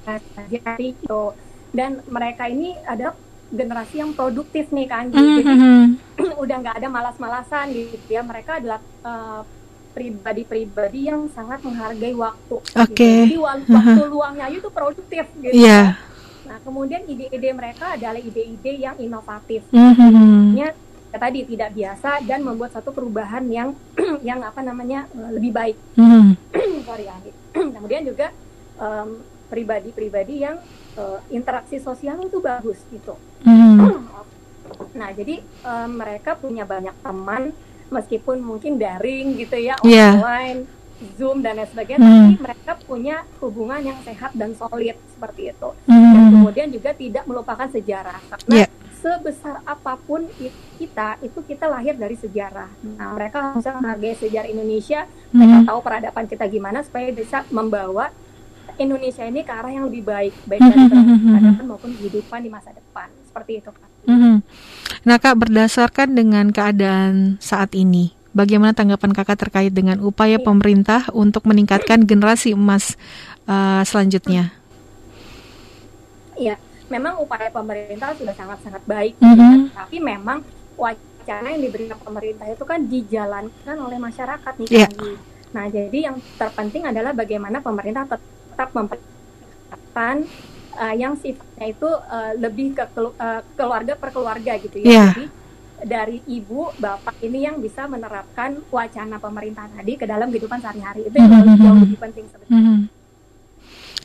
saja 0.04 0.74
itu 0.80 1.22
dan 1.70 2.02
mereka 2.10 2.50
ini 2.50 2.74
ada 2.84 3.14
generasi 3.50 4.02
yang 4.02 4.12
produktif 4.12 4.70
nih 4.70 4.86
kan 4.86 5.06
jadi 5.08 5.46
Mhm. 5.46 5.82
udah 6.42 6.56
nggak 6.60 6.76
ada 6.76 6.88
malas-malasan 6.88 7.70
gitu 7.72 8.10
ya 8.10 8.22
mereka 8.22 8.58
adalah 8.58 8.82
uh, 9.02 9.42
pribadi-pribadi 9.92 11.10
yang 11.10 11.30
sangat 11.30 11.62
menghargai 11.62 12.14
waktu 12.14 12.56
Oke. 12.58 12.94
gitu. 12.96 13.06
jadi 13.28 13.38
wa- 13.38 13.66
waktu 13.68 14.02
luangnya 14.08 14.48
itu 14.50 14.70
produktif 14.70 15.26
gitu 15.36 15.54
Iya. 15.54 15.98
nah 16.42 16.58
kemudian 16.60 17.06
ide-ide 17.06 17.54
mereka 17.54 17.94
adalah 17.94 18.18
ide-ide 18.18 18.74
yang 18.80 18.98
inovatif 18.98 19.62
Mhm. 19.70 20.56
ya 20.56 20.74
tadi 21.12 21.42
tidak 21.42 21.74
biasa 21.74 22.22
dan 22.22 22.42
membuat 22.44 22.70
satu 22.72 22.90
perubahan 22.90 23.42
yang 23.46 23.74
yang 24.22 24.42
apa 24.42 24.62
namanya 24.62 25.06
uh, 25.12 25.30
lebih 25.32 25.50
baik 25.52 25.78
Mhm. 25.96 26.49
Sorry 26.82 27.06
Andi. 27.06 27.32
kemudian 27.76 28.04
juga 28.04 28.28
em, 28.76 29.10
pribadi-pribadi 29.50 30.36
yang 30.40 30.62
uh, 30.94 31.20
interaksi 31.30 31.78
sosial 31.78 32.22
itu 32.22 32.38
bagus 32.40 32.80
gitu 32.88 33.18
Mhm. 33.40 34.06
nah 34.92 35.10
jadi 35.10 35.40
em, 35.42 35.90
mereka 35.90 36.36
punya 36.36 36.64
banyak 36.64 36.94
teman 37.00 37.56
meskipun 37.88 38.38
mungkin 38.38 38.76
daring 38.76 39.34
gitu 39.36 39.58
ya 39.58 39.74
Iya. 39.82 40.14
online 40.14 40.60
zoom 41.16 41.40
dan 41.40 41.56
lain 41.56 41.66
sebagainya 41.66 41.98
Hmm. 41.98 42.12
tapi 42.30 42.44
mereka 42.44 42.72
punya 42.84 43.18
hubungan 43.40 43.80
yang 43.82 44.00
sehat 44.04 44.36
dan 44.36 44.52
solid 44.52 45.00
seperti 45.10 45.50
itu 45.50 45.70
dan 45.88 45.98
Mhm. 46.22 46.32
kemudian 46.36 46.68
juga 46.70 46.92
tidak 46.92 47.24
melupakan 47.24 47.66
sejarah 47.66 48.20
karena 48.22 48.52
Iya. 48.54 48.68
Sebesar 49.00 49.64
apa 49.64 49.96
pun 49.96 50.28
kita 50.76 51.16
itu 51.20 51.40
kita 51.44 51.66
lahir 51.66 51.96
dari 51.96 52.16
sejarah. 52.16 52.68
Nah 52.96 53.16
mereka 53.16 53.56
harus 53.56 53.64
menghargai 53.64 54.16
sejarah 54.16 54.48
Indonesia, 54.48 55.08
mereka 55.32 55.58
Mhm. 55.60 55.68
tahu 55.68 55.80
peradaban 55.80 56.26
kita 56.28 56.46
gimana 56.46 56.84
supaya 56.84 57.08
bisa 57.10 57.48
membawa 57.50 58.12
Indonesia 58.76 59.24
ini 59.24 59.44
ke 59.44 59.52
arah 59.52 59.72
yang 59.72 59.88
lebih 59.88 60.04
baik 60.04 60.34
baik 60.46 60.62
Mhm, 60.62 60.70
dari 60.70 60.84
mhm, 60.84 61.04
mhm. 61.04 61.28
peradaban 61.32 61.66
maupun 61.68 61.92
kehidupan 61.96 62.40
di 62.44 62.50
masa 62.50 62.72
depan 62.72 63.08
seperti 63.24 63.52
itu 63.60 63.72
kan. 63.72 63.90
Mhm. 64.08 64.36
Nah 65.04 65.18
kak 65.20 65.36
berdasarkan 65.36 66.16
dengan 66.16 66.52
keadaan 66.52 67.40
saat 67.40 67.76
ini, 67.76 68.12
bagaimana 68.32 68.72
tanggapan 68.72 69.12
kakak 69.12 69.48
terkait 69.48 69.72
dengan 69.72 70.00
upaya 70.00 70.40
Iya. 70.40 70.44
pemerintah 70.44 71.02
untuk 71.12 71.44
meningkatkan 71.44 72.04
generasi 72.04 72.56
emas 72.56 72.96
uh, 73.48 73.84
selanjutnya? 73.84 74.56
Iya, 76.40 76.56
memang 76.90 77.22
upaya 77.22 77.48
pemerintah 77.50 78.12
sudah 78.14 78.34
sangat-sangat 78.34 78.84
baik, 78.84 79.14
Mhm. 79.18 79.38
ya. 79.38 79.50
tapi 79.86 79.98
memang 79.98 80.42
wacana 80.74 81.48
yang 81.50 81.62
diberikan 81.62 81.98
pemerintah 82.02 82.46
itu 82.46 82.64
kan 82.66 82.80
dijalankan 82.84 83.78
oleh 83.78 83.98
masyarakat 83.98 84.54
nih. 84.58 84.68
Kandi. 84.68 85.12
Nah, 85.50 85.66
jadi 85.66 85.98
yang 86.10 86.18
terpenting 86.36 86.86
adalah 86.86 87.14
bagaimana 87.14 87.58
pemerintah 87.58 88.06
tetap 88.06 88.70
memperhatikan 88.74 90.26
uh, 90.76 90.94
yang 90.94 91.14
sifatnya 91.16 91.66
itu 91.68 91.90
uh, 91.90 92.34
lebih 92.38 92.74
ke 92.74 92.86
kelu- 92.94 93.18
uh, 93.18 93.42
keluarga 93.54 93.94
per 93.94 94.10
keluarga 94.10 94.54
gitu 94.58 94.78
ya. 94.80 94.86
Iya. 94.86 95.06
Jadi 95.10 95.26
dari 95.80 96.20
ibu, 96.28 96.76
bapak 96.76 97.24
ini 97.24 97.48
yang 97.48 97.58
bisa 97.58 97.88
menerapkan 97.88 98.60
wacana 98.68 99.16
pemerintah 99.16 99.64
tadi 99.72 99.96
ke 99.96 100.04
dalam 100.04 100.28
kehidupan 100.28 100.60
sehari-hari 100.60 101.08
itu 101.08 101.16
yang 101.16 101.32
Mhm. 101.32 101.56
jauh 101.56 101.80
lebih 101.88 102.00
penting 102.00 102.26
sebenarnya. 102.28 102.60
Mhm. 102.60 102.80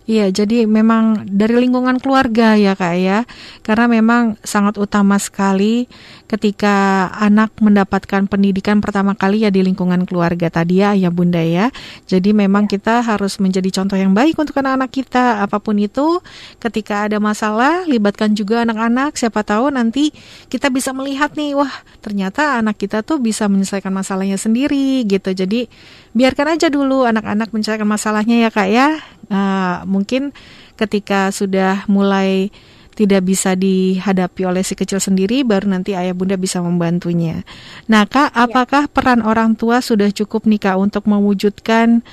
Iya, 0.04 0.28
jadi 0.28 0.68
memang 0.68 1.24
dari 1.24 1.56
lingkungan 1.64 1.96
keluarga 1.96 2.60
ya 2.60 2.76
kak 2.76 2.94
ya, 3.00 3.24
karena 3.64 3.88
memang 3.88 4.36
sangat 4.44 4.76
utama 4.76 5.16
sekali 5.16 5.88
ketika 6.24 7.06
anak 7.20 7.52
mendapatkan 7.60 8.24
pendidikan 8.24 8.80
pertama 8.80 9.12
kali 9.12 9.44
ya 9.44 9.52
di 9.52 9.60
lingkungan 9.60 10.08
keluarga 10.08 10.48
tadi 10.48 10.80
ya 10.80 10.96
ayah 10.96 11.12
bunda 11.12 11.40
ya. 11.40 11.68
Jadi 12.08 12.32
memang 12.32 12.64
kita 12.64 13.04
harus 13.04 13.36
menjadi 13.38 13.82
contoh 13.82 14.00
yang 14.00 14.16
baik 14.16 14.40
untuk 14.40 14.56
anak-anak 14.56 14.90
kita 14.90 15.44
apa 15.44 15.60
pun 15.60 15.76
itu. 15.76 16.24
Ketika 16.58 17.06
ada 17.06 17.20
masalah, 17.20 17.84
libatkan 17.84 18.32
juga 18.32 18.64
anak-anak. 18.64 19.20
Siapa 19.20 19.44
tahu 19.44 19.68
nanti 19.68 20.10
kita 20.48 20.72
bisa 20.72 20.96
melihat 20.96 21.36
nih, 21.36 21.54
wah 21.54 21.72
ternyata 22.00 22.58
anak 22.58 22.80
kita 22.80 23.04
tuh 23.04 23.20
bisa 23.20 23.44
menyelesaikan 23.46 23.92
masalahnya 23.92 24.40
sendiri 24.40 25.04
gitu. 25.04 25.30
Jadi 25.36 25.68
biarkan 26.16 26.56
aja 26.56 26.72
dulu 26.72 27.04
anak-anak 27.04 27.52
menyelesaikan 27.52 27.88
masalahnya 27.88 28.48
ya 28.48 28.50
kak 28.50 28.68
ya. 28.72 28.88
Uh, 29.28 29.84
mungkin 29.88 30.32
ketika 30.76 31.30
sudah 31.30 31.86
mulai 31.86 32.50
tidak 32.94 33.26
bisa 33.26 33.58
dihadapi 33.58 34.46
oleh 34.46 34.62
si 34.62 34.78
kecil 34.78 35.02
sendiri, 35.02 35.42
baru 35.42 35.66
nanti 35.66 35.98
ayah 35.98 36.14
bunda 36.14 36.38
bisa 36.38 36.62
membantunya. 36.62 37.42
Nah 37.90 38.06
kak, 38.06 38.30
apakah 38.30 38.86
peran 38.86 39.20
orang 39.20 39.58
tua 39.58 39.82
sudah 39.82 40.08
cukup 40.14 40.46
nih 40.46 40.62
kak 40.62 40.78
untuk 40.78 41.04
mewujudkan 41.10 42.06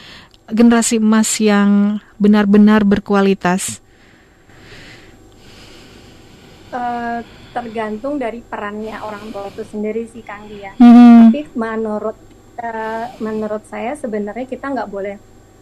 generasi 0.52 1.00
emas 1.00 1.30
yang 1.40 2.02
benar-benar 2.18 2.84
berkualitas? 2.84 3.80
Eh, 6.72 7.20
tergantung 7.52 8.16
dari 8.16 8.40
perannya 8.40 8.96
orang 9.04 9.28
tua 9.36 9.52
itu 9.52 9.64
sendiri 9.68 10.08
sih 10.08 10.24
Kang 10.24 10.48
Dia. 10.48 10.72
Hmm. 10.80 11.28
Tapi 11.28 11.52
menurut 11.52 12.16
eh, 12.56 13.06
menurut 13.20 13.64
saya 13.68 13.92
sebenarnya 14.00 14.48
kita 14.48 14.72
nggak 14.72 14.88
boleh 14.88 15.16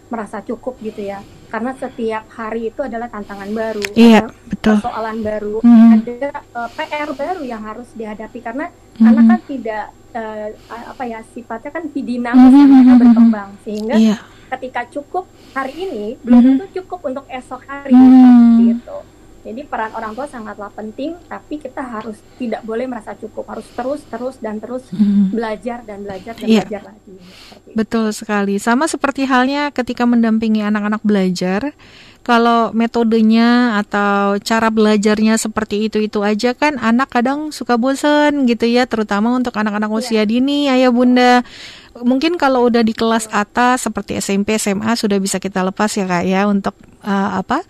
merasa 0.09 0.41
cukup 0.45 0.77
gitu 0.85 1.05
ya, 1.05 1.21
karena 1.49 1.71
setiap 1.73 2.23
hari 2.29 2.69
itu 2.69 2.79
adalah 2.79 3.09
tantangan 3.09 3.49
baru, 3.49 3.81
Iya, 3.93 4.29
betul. 4.45 4.77
persoalan 4.77 5.17
baru, 5.19 5.55
Hmm. 5.59 5.91
ada 5.97 6.29
eh, 6.39 6.69
PR 6.77 7.09
baru 7.11 7.41
yang 7.43 7.61
harus 7.65 7.89
dihadapi 7.91 8.39
karena 8.39 8.69
Mhm. 8.95 9.05
anak 9.05 9.23
kan 9.25 9.41
tidak 9.45 9.85
eh, 10.09 10.47
apa 10.65 11.03
ya 11.05 11.21
sifatnya 11.21 11.69
kan 11.69 11.83
dinamis 11.89 12.49
ya, 12.49 12.65
mereka 12.65 12.93
mhm, 12.93 13.01
berkembang 13.05 13.49
sehingga 13.61 13.93
Iya. 13.93 14.17
ketika 14.49 14.81
cukup 14.89 15.25
hari 15.53 15.85
ini 15.85 16.17
belum 16.21 16.39
Mhm. 16.39 16.47
tentu 16.57 16.65
cukup 16.81 16.99
untuk 17.05 17.25
esok 17.29 17.61
hari 17.63 17.93
Hmm. 17.93 18.09
seperti 18.09 18.63
itu. 18.73 18.97
Jadi 19.39 19.63
peran 19.63 19.95
orang 19.95 20.11
tua 20.11 20.27
sangatlah 20.27 20.67
penting, 20.69 21.15
tapi 21.25 21.57
kita 21.57 21.79
harus 21.79 22.19
tidak 22.35 22.59
boleh 22.61 22.85
merasa 22.85 23.15
cukup, 23.15 23.47
harus 23.47 23.67
terus 23.71 24.01
terus 24.05 24.35
dan 24.37 24.59
terus 24.59 24.83
Hmm. 24.91 25.31
belajar 25.31 25.79
dan 25.87 26.03
belajar 26.03 26.35
dan 26.35 26.43
Iya. 26.43 26.67
belajar 26.67 26.81
lagi. 26.91 27.15
Seperti 27.23 27.67
itu. 27.71 27.75
Betul 27.79 28.05
sekali. 28.11 28.55
Sama 28.59 28.85
seperti 28.85 29.23
halnya 29.23 29.71
ketika 29.71 30.03
mendampingi 30.03 30.59
anak-anak 30.59 30.99
belajar, 31.01 31.71
kalau 32.19 32.75
metodenya 32.75 33.79
atau 33.79 34.35
cara 34.43 34.67
belajarnya 34.67 35.39
seperti 35.39 35.87
itu-itu 35.87 36.19
aja 36.19 36.51
kan 36.51 36.75
anak 36.77 37.07
kadang 37.09 37.55
suka 37.55 37.79
bosen 37.79 38.43
gitu 38.43 38.67
ya, 38.67 38.85
terutama 38.85 39.31
untuk 39.31 39.55
anak-anak 39.55 39.87
usia 39.89 40.27
dini, 40.27 40.67
ayah 40.67 40.91
bunda. 40.91 41.41
Mungkin 41.95 42.35
kalau 42.35 42.67
udah 42.67 42.83
di 42.83 42.91
kelas 42.91 43.31
atas 43.31 43.87
seperti 43.87 44.19
SMP, 44.19 44.59
SMA 44.59 44.93
sudah 44.93 45.17
bisa 45.17 45.39
kita 45.39 45.63
lepas 45.63 45.89
ya 45.95 46.05
kak 46.05 46.23
ya 46.27 46.45
untuk 46.45 46.75
eh, 47.01 47.29
apa? 47.39 47.63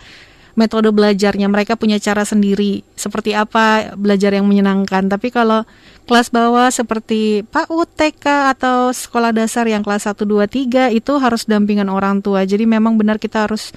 Metode 0.59 0.91
belajarnya 0.91 1.47
mereka 1.47 1.79
punya 1.79 1.95
cara 2.03 2.27
sendiri. 2.27 2.83
Seperti 2.99 3.31
apa 3.31 3.95
belajar 3.95 4.35
yang 4.35 4.43
menyenangkan. 4.43 5.07
Tapi 5.07 5.31
kalau 5.31 5.63
kelas 6.03 6.27
bawah 6.27 6.67
seperti 6.67 7.47
PAUD 7.47 7.87
TK 7.95 8.51
atau 8.59 8.91
sekolah 8.91 9.31
dasar 9.31 9.63
yang 9.71 9.79
kelas 9.79 10.03
1 10.03 10.19
2 10.19 10.91
3 10.91 10.91
itu 10.91 11.13
harus 11.15 11.47
dampingan 11.47 11.87
orang 11.87 12.19
tua. 12.19 12.43
Jadi 12.43 12.67
memang 12.67 12.99
benar 12.99 13.15
kita 13.15 13.47
harus 13.47 13.71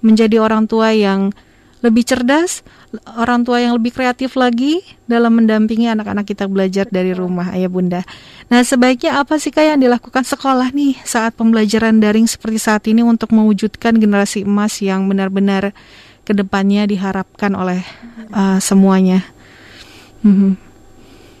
menjadi 0.00 0.40
orang 0.40 0.64
tua 0.64 0.96
yang 0.96 1.28
lebih 1.84 2.08
cerdas 2.08 2.64
orang 3.20 3.44
tua 3.44 3.60
yang 3.60 3.76
lebih 3.76 3.92
kreatif 3.92 4.32
lagi 4.38 4.80
dalam 5.04 5.36
mendampingi 5.36 5.92
anak-anak 5.92 6.24
kita 6.24 6.48
belajar 6.48 6.88
dari 6.88 7.12
rumah 7.12 7.52
ayah 7.52 7.68
bunda 7.68 8.00
nah 8.48 8.64
sebaiknya 8.64 9.20
apa 9.20 9.36
sih 9.36 9.52
kak 9.52 9.76
yang 9.76 9.80
dilakukan 9.80 10.24
sekolah 10.24 10.72
nih 10.72 10.96
saat 11.04 11.36
pembelajaran 11.36 12.00
daring 12.00 12.24
seperti 12.24 12.56
saat 12.56 12.84
ini 12.88 13.04
untuk 13.04 13.32
mewujudkan 13.36 13.96
generasi 14.00 14.48
emas 14.48 14.80
yang 14.80 15.04
benar-benar 15.04 15.76
ke 16.28 16.36
depannya 16.36 16.84
diharapkan 16.84 17.56
oleh 17.56 17.80
uh, 18.36 18.60
semuanya. 18.60 19.24
Mhm. 20.20 20.60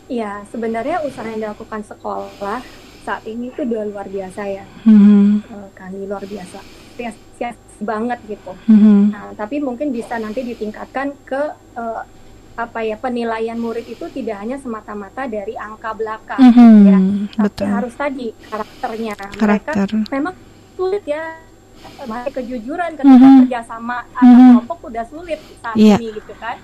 Iya, 0.08 0.40
sebenarnya 0.48 1.04
usaha 1.04 1.28
yang 1.28 1.44
dilakukan 1.44 1.84
sekolah 1.84 2.64
saat 3.04 3.20
ini 3.28 3.52
itu 3.52 3.60
luar 3.68 4.08
biasa 4.08 4.48
ya, 4.48 4.64
Mhm. 4.88 5.44
eh, 5.44 5.68
kami 5.76 6.08
luar 6.08 6.24
biasa. 6.24 6.64
Apresiasi 7.06 7.78
banget 7.78 8.18
gitu. 8.26 8.52
Mm-hmm. 8.66 9.00
Nah, 9.14 9.30
tapi 9.38 9.62
mungkin 9.62 9.94
bisa 9.94 10.18
nanti 10.18 10.42
ditingkatkan 10.42 11.14
ke 11.22 11.42
uh, 11.78 12.02
apa 12.58 12.82
ya 12.82 12.98
penilaian 12.98 13.54
murid 13.54 13.86
itu 13.86 14.10
tidak 14.10 14.42
hanya 14.42 14.58
semata-mata 14.58 15.30
dari 15.30 15.54
angka 15.54 15.94
belakang 15.94 16.42
mm-hmm. 16.42 16.74
ya, 16.82 16.98
tapi 17.38 17.46
Betul. 17.46 17.66
harus 17.70 17.94
tadi 17.94 18.28
karakternya. 18.50 19.14
Karakter. 19.38 19.86
Mereka 19.94 20.10
memang 20.10 20.34
sulit 20.74 21.06
ya 21.06 21.38
masih 22.10 22.34
kejujuran 22.34 22.98
ketika 22.98 23.14
mm-hmm. 23.14 23.38
kerjasama 23.46 24.02
mm-hmm. 24.02 24.18
anak 24.26 24.38
kelompok 24.50 24.78
udah 24.90 25.04
sulit 25.06 25.40
saat 25.62 25.78
yeah. 25.78 26.02
ini 26.02 26.18
gitu 26.18 26.34
kan. 26.34 26.58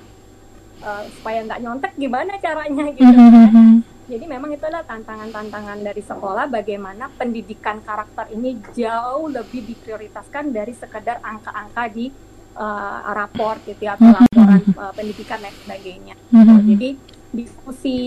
Uh, 0.85 1.07
supaya 1.17 1.47
nggak 1.47 1.63
nyontek 1.63 1.93
gimana 1.97 2.37
caranya 2.43 2.85
gitu 2.93 3.09
mm-hmm. 3.09 3.47
kan 3.55 3.94
jadi 4.05 4.25
memang 4.29 4.53
itu 4.53 4.65
adalah 4.69 4.85
tantangan-tantangan 4.85 5.81
dari 5.81 6.03
sekolah 6.05 6.45
bagaimana 6.53 7.09
pendidikan 7.17 7.81
karakter 7.81 8.29
ini 8.37 8.61
jauh 8.77 9.33
lebih 9.33 9.65
diprioritaskan 9.65 10.53
dari 10.53 10.77
sekedar 10.77 11.25
angka-angka 11.25 11.89
di 11.89 12.13
uh, 12.53 13.01
raport 13.17 13.65
gitu 13.65 13.81
ya 13.81 13.97
atau 13.97 14.13
mm-hmm. 14.13 14.29
laporan 14.29 14.63
uh, 14.77 14.93
pendidikan 14.93 15.41
dan 15.41 15.55
sebagainya. 15.57 16.15
Mm-hmm. 16.29 16.59
Jadi 16.77 16.89
diskusi 17.33 17.99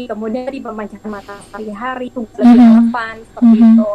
kemudian 0.00 0.48
di 0.48 0.60
pembacaan 0.64 1.08
mata 1.08 1.36
sehari-hari 1.52 2.08
itu 2.08 2.20
lebih 2.24 2.56
relevan 2.56 3.16
seperti 3.24 3.58
itu. 3.60 3.90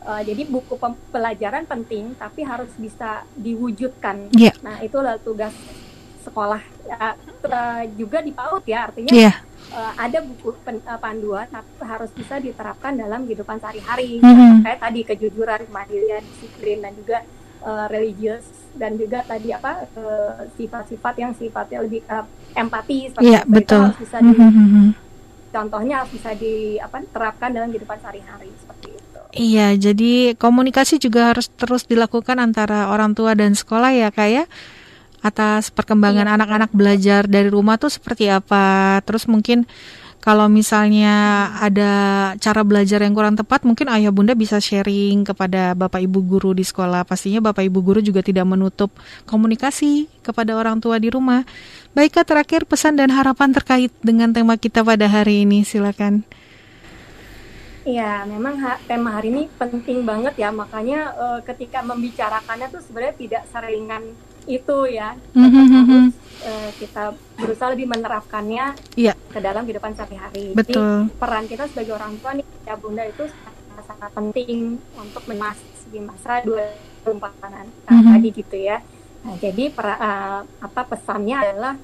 Uh, 0.00 0.22
jadi 0.24 0.42
buku 0.48 0.74
pelajaran 1.12 1.64
penting 1.70 2.18
tapi 2.18 2.42
harus 2.42 2.72
bisa 2.74 3.22
diwujudkan. 3.38 4.32
Yeah. 4.34 4.58
Nah 4.58 4.82
itulah 4.82 5.22
tugas 5.22 5.54
sekolah 6.26 6.60
uh, 6.98 7.84
juga 7.94 8.18
di 8.26 8.34
PAUD 8.34 8.64
ya 8.66 8.90
artinya. 8.90 9.14
Yeah 9.14 9.49
uh, 9.72 9.92
ada 9.96 10.18
buku 10.22 10.54
pen, 10.62 10.82
uh, 10.84 10.98
panduan 10.98 11.46
tapi 11.48 11.70
harus 11.82 12.10
bisa 12.12 12.38
diterapkan 12.42 12.94
dalam 12.98 13.24
kehidupan 13.26 13.58
sehari-hari 13.62 14.18
mm-hmm. 14.20 14.66
kayak 14.66 14.80
tadi 14.82 15.00
kejujuran 15.06 15.60
kemandirian 15.70 16.22
disiplin 16.26 16.78
dan 16.82 16.92
juga 16.98 17.18
uh, 17.64 17.86
religius 17.88 18.46
dan 18.74 18.94
juga 18.94 19.26
tadi 19.26 19.50
apa 19.50 19.90
sifat-sifat 20.54 21.14
uh, 21.18 21.20
yang 21.26 21.32
sifatnya 21.34 21.78
lebih 21.82 22.06
uh, 22.06 22.22
empati 22.54 23.10
seperti 23.10 23.30
yeah, 23.34 23.42
itu, 23.42 23.54
betul. 23.54 23.82
harus 23.90 23.98
bisa 23.98 24.16
di 24.22 24.32
mm-hmm. 24.34 24.86
contohnya 25.50 25.94
harus 26.02 26.12
bisa 26.14 26.30
di 26.38 26.54
apa 26.78 26.96
terapkan 27.10 27.50
dalam 27.50 27.68
kehidupan 27.74 27.98
sehari-hari 27.98 28.50
seperti 28.58 28.88
itu 28.94 29.20
iya 29.34 29.74
jadi 29.74 30.38
komunikasi 30.38 31.02
juga 31.02 31.34
harus 31.34 31.50
terus 31.54 31.86
dilakukan 31.86 32.38
antara 32.38 32.90
orang 32.90 33.14
tua 33.14 33.34
dan 33.34 33.58
sekolah 33.58 33.90
ya 33.94 34.14
kak 34.14 34.30
ya 34.30 34.44
atas 35.20 35.68
perkembangan 35.68 36.26
iya. 36.28 36.34
anak-anak 36.36 36.70
belajar 36.72 37.28
dari 37.28 37.48
rumah 37.52 37.76
tuh 37.76 37.92
seperti 37.92 38.28
apa. 38.32 38.98
Terus 39.04 39.28
mungkin 39.28 39.68
kalau 40.20 40.52
misalnya 40.52 41.48
ada 41.64 41.92
cara 42.36 42.60
belajar 42.60 43.00
yang 43.00 43.16
kurang 43.16 43.40
tepat, 43.40 43.64
mungkin 43.64 43.88
ayah 43.88 44.12
bunda 44.12 44.36
bisa 44.36 44.60
sharing 44.60 45.24
kepada 45.24 45.72
bapak 45.72 46.04
ibu 46.04 46.20
guru 46.20 46.52
di 46.52 46.60
sekolah. 46.60 47.08
Pastinya 47.08 47.40
bapak 47.40 47.64
ibu 47.64 47.80
guru 47.80 48.04
juga 48.04 48.20
tidak 48.20 48.44
menutup 48.44 48.92
komunikasi 49.24 50.12
kepada 50.20 50.52
orang 50.52 50.76
tua 50.76 51.00
di 51.00 51.08
rumah. 51.08 51.48
Baiklah 51.96 52.28
terakhir 52.28 52.68
pesan 52.68 53.00
dan 53.00 53.08
harapan 53.08 53.56
terkait 53.56 53.92
dengan 54.04 54.28
tema 54.28 54.60
kita 54.60 54.84
pada 54.84 55.08
hari 55.08 55.48
ini, 55.48 55.64
silakan. 55.64 56.20
Iya, 57.80 58.28
memang 58.28 58.60
ha 58.60 58.76
tema 58.84 59.16
hari 59.16 59.32
ini 59.32 59.48
penting 59.56 60.04
banget 60.04 60.36
ya. 60.36 60.52
Makanya 60.52 61.16
uh, 61.16 61.40
ketika 61.40 61.80
membicarakannya 61.80 62.68
tuh 62.68 62.84
sebenarnya 62.84 63.16
tidak 63.16 63.42
seringan 63.48 64.04
itu 64.48 64.76
ya 64.88 65.16
mm-hmm. 65.36 66.12
uh, 66.44 66.70
kita 66.80 67.12
berusaha 67.36 67.72
lebih 67.72 67.88
menerapkannya 67.90 68.76
yeah. 68.96 69.16
ke 69.28 69.38
dalam 69.40 69.64
kehidupan 69.68 69.92
sehari-hari. 69.92 70.56
Betul. 70.56 71.08
Jadi 71.08 71.18
peran 71.18 71.44
kita 71.48 71.64
sebagai 71.68 71.96
orang 71.96 72.16
tua 72.20 72.32
nih 72.36 72.46
ya 72.64 72.74
bunda 72.76 73.04
itu 73.04 73.24
sangat, 73.28 73.84
sangat 73.84 74.10
penting 74.16 74.80
untuk 74.96 75.24
memasuki 75.28 75.98
masa 76.00 76.40
dua 76.44 76.72
pempanan 77.04 77.68
mm-hmm. 77.88 78.12
tadi 78.14 78.28
gitu 78.32 78.56
ya. 78.56 78.78
Nah 79.26 79.34
jadi 79.36 79.64
per, 79.68 79.86
uh, 79.96 80.42
apa 80.44 80.80
pesannya 80.88 81.36
adalah 81.36 81.74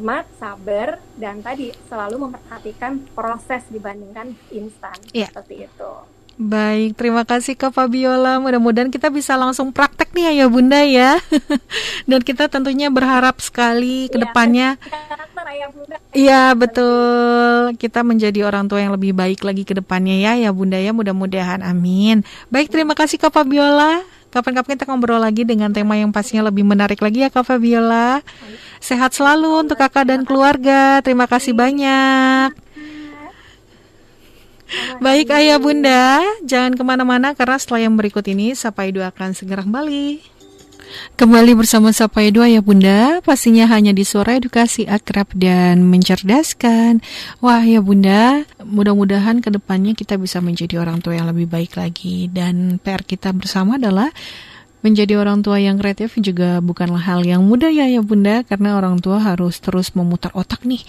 smart, 0.00 0.24
sabar, 0.40 0.96
dan 1.20 1.44
tadi 1.44 1.68
selalu 1.92 2.24
memperhatikan 2.24 3.04
proses 3.12 3.68
dibandingkan 3.68 4.32
instan 4.48 4.96
yeah. 5.12 5.28
seperti 5.28 5.68
itu. 5.68 5.92
Baik, 6.40 6.96
terima 6.96 7.28
kasih 7.28 7.52
Kak 7.52 7.76
Fabiola. 7.76 8.40
Mudah-mudahan 8.40 8.88
kita 8.88 9.12
bisa 9.12 9.36
langsung 9.36 9.76
praktek 9.76 10.08
nih 10.16 10.40
ya 10.40 10.48
Bunda 10.48 10.80
ya. 10.80 11.20
Dan 12.08 12.24
kita 12.24 12.48
tentunya 12.48 12.88
berharap 12.88 13.44
sekali 13.44 14.08
ke 14.08 14.16
iya, 14.16 14.24
depannya. 14.24 14.68
Iya, 16.10 16.56
betul. 16.58 17.76
Kita 17.78 18.02
menjadi 18.02 18.42
orang 18.42 18.66
tua 18.66 18.82
yang 18.82 18.90
lebih 18.94 19.14
baik 19.14 19.46
lagi 19.46 19.62
ke 19.62 19.78
depannya 19.78 20.16
ya 20.16 20.32
ya 20.34 20.50
Bunda 20.50 20.80
ya. 20.80 20.96
Mudah-mudahan 20.96 21.60
amin. 21.60 22.24
Baik, 22.48 22.72
terima 22.72 22.96
kasih 22.96 23.20
Kak 23.20 23.36
Fabiola. 23.36 24.00
Kapan-kapan 24.32 24.78
kita 24.78 24.86
ngobrol 24.88 25.20
lagi 25.20 25.42
dengan 25.44 25.74
tema 25.74 25.98
yang 25.98 26.14
pastinya 26.14 26.48
lebih 26.48 26.64
menarik 26.64 27.02
lagi 27.04 27.26
ya 27.26 27.28
Kak 27.28 27.44
Fabiola. 27.44 28.24
Sehat 28.80 29.12
selalu 29.12 29.68
untuk 29.68 29.76
kakak 29.76 30.08
dan 30.08 30.24
keluarga. 30.24 31.04
Terima 31.04 31.28
kasih 31.28 31.52
banyak. 31.52 32.69
Baik 35.02 35.34
ayah 35.34 35.58
bunda, 35.58 36.22
jangan 36.46 36.78
ke 36.78 36.82
mana-mana 36.86 37.34
karena 37.34 37.58
setelah 37.58 37.90
yang 37.90 37.98
berikut 37.98 38.22
ini 38.30 38.54
Sapa 38.54 38.86
Edu 38.86 39.02
akan 39.02 39.34
segera 39.34 39.66
kembali. 39.66 40.22
Kembali 41.14 41.54
bersama 41.54 41.94
Sapa 41.94 42.22
Edu 42.22 42.42
ayah 42.42 42.62
bunda, 42.62 43.22
pastinya 43.22 43.66
hanya 43.70 43.94
di 43.94 44.02
suara 44.02 44.38
edukasi 44.38 44.86
akrab 44.90 45.30
dan 45.34 45.86
mencerdaskan. 45.86 46.98
Wah 47.38 47.62
ya 47.62 47.78
bunda, 47.78 48.42
mudah-mudahan 48.62 49.38
ke 49.38 49.54
depannya 49.54 49.94
kita 49.94 50.18
bisa 50.18 50.42
menjadi 50.42 50.82
orang 50.82 50.98
tua 50.98 51.18
yang 51.18 51.30
lebih 51.30 51.46
baik 51.46 51.78
lagi. 51.78 52.26
Dan 52.30 52.82
PR 52.82 53.06
kita 53.06 53.30
bersama 53.30 53.78
adalah 53.78 54.10
Menjadi 54.80 55.20
orang 55.20 55.44
tua 55.44 55.60
yang 55.60 55.76
kreatif 55.76 56.16
juga 56.16 56.56
bukanlah 56.64 57.04
hal 57.04 57.20
yang 57.20 57.44
mudah 57.44 57.68
ya 57.68 57.84
ya 57.84 58.00
bunda. 58.00 58.40
Karena 58.48 58.80
orang 58.80 58.96
tua 58.96 59.20
harus 59.20 59.60
terus 59.60 59.92
memutar 59.92 60.32
otak 60.32 60.64
nih. 60.64 60.80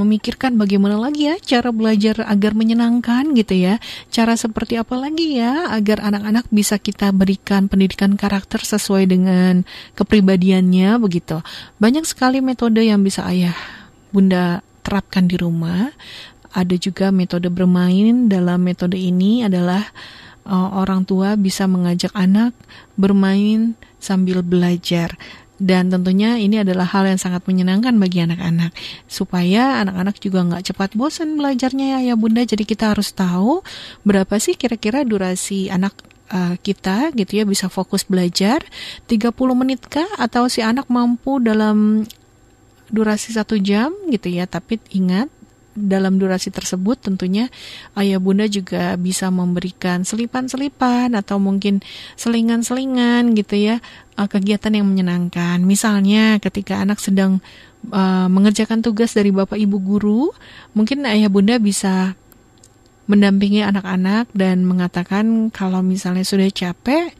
Memikirkan 0.00 0.56
bagaimana 0.56 0.96
lagi 0.96 1.28
ya 1.28 1.36
cara 1.38 1.68
belajar 1.68 2.24
agar 2.24 2.56
menyenangkan 2.56 3.36
gitu 3.36 3.52
ya. 3.52 3.76
Cara 4.08 4.32
seperti 4.40 4.80
apa 4.80 4.96
lagi 4.96 5.36
ya 5.36 5.68
agar 5.76 6.00
anak-anak 6.00 6.48
bisa 6.48 6.80
kita 6.80 7.12
berikan 7.12 7.68
pendidikan 7.68 8.16
karakter 8.16 8.64
sesuai 8.64 9.12
dengan 9.12 9.68
kepribadiannya 9.92 10.96
begitu. 10.96 11.44
Banyak 11.76 12.08
sekali 12.08 12.40
metode 12.40 12.80
yang 12.80 13.04
bisa 13.04 13.28
ayah 13.28 13.54
bunda 14.08 14.64
terapkan 14.80 15.28
di 15.28 15.36
rumah. 15.36 15.92
Ada 16.54 16.80
juga 16.80 17.12
metode 17.12 17.52
bermain. 17.52 18.30
Dalam 18.30 18.62
metode 18.64 18.96
ini 18.96 19.44
adalah 19.44 19.84
uh, 20.48 20.70
orang 20.80 21.04
tua 21.08 21.34
bisa 21.34 21.64
mengajak 21.68 22.12
anak 22.14 22.52
bermain 22.94 23.74
sambil 23.98 24.44
belajar. 24.44 25.16
Dan 25.54 25.86
tentunya 25.86 26.34
ini 26.34 26.60
adalah 26.60 26.84
hal 26.90 27.06
yang 27.06 27.20
sangat 27.20 27.46
menyenangkan 27.46 27.94
bagi 27.96 28.26
anak-anak. 28.26 28.74
Supaya 29.06 29.80
anak-anak 29.86 30.18
juga 30.18 30.42
nggak 30.42 30.74
cepat 30.74 30.98
bosan 30.98 31.38
belajarnya 31.38 31.98
ya 31.98 32.12
ya 32.12 32.14
bunda. 32.18 32.42
Jadi 32.42 32.66
kita 32.66 32.90
harus 32.90 33.14
tahu 33.14 33.62
berapa 34.02 34.34
sih 34.42 34.58
kira-kira 34.58 35.06
durasi 35.06 35.70
anak 35.70 35.94
uh, 36.34 36.58
kita 36.58 37.14
gitu 37.14 37.38
ya 37.38 37.44
bisa 37.46 37.70
fokus 37.70 38.02
belajar. 38.02 38.66
30 39.06 39.30
menit 39.54 39.86
kah? 39.86 40.10
Atau 40.18 40.50
si 40.50 40.58
anak 40.58 40.90
mampu 40.90 41.38
dalam 41.38 42.02
durasi 42.90 43.30
satu 43.30 43.54
jam 43.54 43.94
gitu 44.10 44.26
ya. 44.34 44.50
Tapi 44.50 44.82
ingat 44.90 45.30
dalam 45.74 46.16
durasi 46.22 46.54
tersebut 46.54 47.02
tentunya 47.02 47.50
ayah 47.98 48.22
bunda 48.22 48.46
juga 48.46 48.94
bisa 48.94 49.28
memberikan 49.28 50.06
selipan-selipan 50.06 51.12
atau 51.18 51.42
mungkin 51.42 51.82
selingan-selingan 52.14 53.34
gitu 53.34 53.58
ya 53.58 53.76
uh, 54.16 54.30
kegiatan 54.30 54.70
yang 54.70 54.86
menyenangkan. 54.86 55.60
Misalnya 55.66 56.38
ketika 56.38 56.78
anak 56.78 57.02
sedang 57.02 57.42
uh, 57.90 58.30
mengerjakan 58.30 58.80
tugas 58.80 59.12
dari 59.12 59.34
bapak 59.34 59.58
ibu 59.58 59.76
guru, 59.82 60.22
mungkin 60.72 61.04
ayah 61.10 61.28
bunda 61.28 61.58
bisa 61.58 62.14
mendampingi 63.04 63.60
anak-anak 63.60 64.32
dan 64.32 64.64
mengatakan 64.64 65.52
kalau 65.52 65.84
misalnya 65.84 66.24
sudah 66.24 66.48
capek 66.48 67.12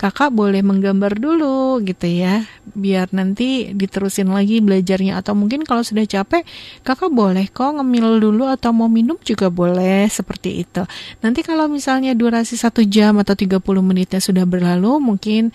kakak 0.00 0.32
boleh 0.32 0.64
menggambar 0.64 1.20
dulu 1.20 1.84
gitu 1.84 2.08
ya 2.08 2.48
biar 2.72 3.12
nanti 3.12 3.76
diterusin 3.76 4.32
lagi 4.32 4.64
belajarnya. 4.64 5.20
Atau 5.20 5.36
mungkin 5.36 5.68
kalau 5.68 5.84
sudah 5.84 6.08
capek 6.08 6.48
kakak 6.80 7.12
boleh 7.12 7.52
kok 7.52 7.76
ngemil 7.76 8.16
dulu 8.16 8.48
atau 8.48 8.72
mau 8.72 8.88
minum 8.88 9.20
juga 9.20 9.52
boleh 9.52 10.08
seperti 10.08 10.64
itu. 10.64 10.88
Nanti 11.20 11.44
kalau 11.44 11.68
misalnya 11.68 12.16
durasi 12.16 12.56
satu 12.56 12.80
jam 12.88 13.20
atau 13.20 13.36
30 13.36 13.60
menitnya 13.84 14.24
sudah 14.24 14.48
berlalu 14.48 14.96
mungkin 14.96 15.52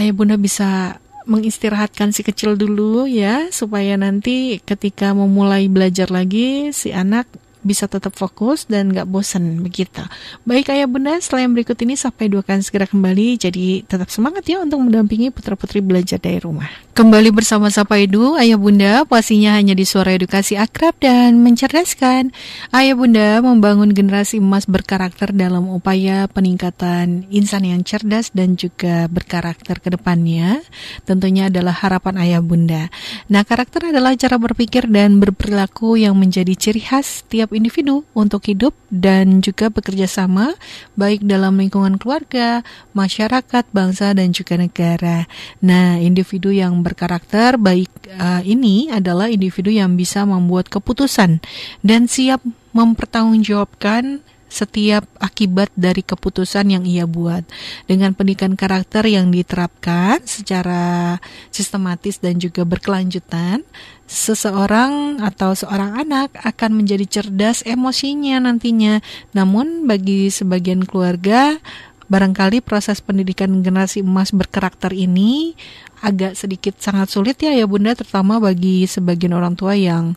ayah 0.00 0.14
bunda 0.16 0.40
bisa 0.40 0.96
mengistirahatkan 1.28 2.12
si 2.16 2.24
kecil 2.24 2.56
dulu 2.56 3.04
ya 3.08 3.48
supaya 3.48 3.96
nanti 3.96 4.60
ketika 4.60 5.12
memulai 5.12 5.68
belajar 5.72 6.12
lagi 6.12 6.72
si 6.76 6.92
anak 6.92 7.28
bisa 7.64 7.88
tetap 7.88 8.12
fokus 8.14 8.68
dan 8.68 8.92
gak 8.92 9.08
bosan 9.08 9.64
begitu. 9.64 10.04
Baik 10.44 10.70
ayah 10.70 10.86
bunda, 10.86 11.16
yang 11.18 11.56
berikut 11.56 11.80
ini 11.80 11.96
sampai 11.96 12.28
dua 12.28 12.44
akan 12.44 12.60
segera 12.60 12.84
kembali, 12.84 13.40
jadi 13.40 13.82
tetap 13.88 14.12
semangat 14.12 14.44
ya 14.44 14.60
untuk 14.60 14.84
mendampingi 14.84 15.32
putra-putri 15.32 15.80
belajar 15.80 16.20
dari 16.20 16.36
rumah. 16.38 16.68
Kembali 16.92 17.32
bersama 17.32 17.72
Sapa 17.72 17.98
Edu, 17.98 18.36
ayah 18.36 18.60
bunda, 18.60 19.02
pastinya 19.08 19.56
hanya 19.56 19.72
di 19.72 19.82
suara 19.82 20.12
edukasi 20.14 20.54
akrab 20.60 20.94
dan 21.00 21.40
mencerdaskan. 21.40 22.30
Ayah 22.70 22.94
bunda 22.94 23.40
membangun 23.40 23.90
generasi 23.96 24.38
emas 24.38 24.68
berkarakter 24.68 25.32
dalam 25.32 25.66
upaya 25.72 26.28
peningkatan 26.28 27.26
insan 27.32 27.64
yang 27.64 27.80
cerdas 27.82 28.30
dan 28.30 28.54
juga 28.60 29.08
berkarakter 29.08 29.80
ke 29.80 29.90
depannya, 29.96 30.60
tentunya 31.08 31.48
adalah 31.48 31.72
harapan 31.72 32.14
ayah 32.20 32.44
bunda. 32.44 32.92
Nah, 33.32 33.42
karakter 33.42 33.88
adalah 33.88 34.12
cara 34.14 34.36
berpikir 34.36 34.86
dan 34.86 35.18
berperilaku 35.18 35.96
yang 35.96 36.14
menjadi 36.14 36.52
ciri 36.54 36.82
khas 36.84 37.24
tiap 37.26 37.53
individu 37.54 38.02
untuk 38.12 38.44
hidup 38.50 38.74
dan 38.90 39.40
juga 39.40 39.70
bekerja 39.70 40.10
sama 40.10 40.54
baik 40.98 41.24
dalam 41.24 41.56
lingkungan 41.56 41.96
keluarga, 41.96 42.66
masyarakat, 42.92 43.64
bangsa 43.70 44.12
dan 44.12 44.34
juga 44.34 44.58
negara. 44.58 45.30
Nah, 45.62 45.96
individu 46.02 46.50
yang 46.50 46.82
berkarakter 46.82 47.56
baik 47.56 47.90
uh, 48.18 48.42
ini 48.42 48.90
adalah 48.90 49.30
individu 49.30 49.70
yang 49.70 49.94
bisa 49.94 50.26
membuat 50.26 50.68
keputusan 50.68 51.38
dan 51.80 52.10
siap 52.10 52.42
mempertanggungjawabkan 52.74 54.20
setiap 54.54 55.02
akibat 55.18 55.74
dari 55.74 56.06
keputusan 56.06 56.70
yang 56.70 56.86
ia 56.86 57.10
buat. 57.10 57.42
Dengan 57.90 58.14
pendidikan 58.14 58.54
karakter 58.54 59.02
yang 59.10 59.34
diterapkan 59.34 60.22
secara 60.22 61.18
sistematis 61.50 62.22
dan 62.22 62.38
juga 62.38 62.62
berkelanjutan, 62.62 63.66
seseorang 64.06 65.18
atau 65.18 65.58
seorang 65.58 66.06
anak 66.06 66.30
akan 66.38 66.78
menjadi 66.78 67.20
cerdas 67.20 67.66
emosinya 67.66 68.38
nantinya. 68.38 69.02
Namun 69.34 69.90
bagi 69.90 70.30
sebagian 70.30 70.86
keluarga 70.86 71.58
barangkali 72.04 72.60
proses 72.60 73.00
pendidikan 73.00 73.64
generasi 73.64 74.04
emas 74.04 74.30
berkarakter 74.30 74.92
ini 74.92 75.56
agak 76.04 76.36
sedikit 76.36 76.76
sangat 76.76 77.08
sulit 77.08 77.40
ya 77.40 77.56
ya 77.56 77.64
Bunda 77.64 77.96
terutama 77.96 78.36
bagi 78.36 78.84
sebagian 78.84 79.32
orang 79.32 79.56
tua 79.56 79.72
yang 79.72 80.12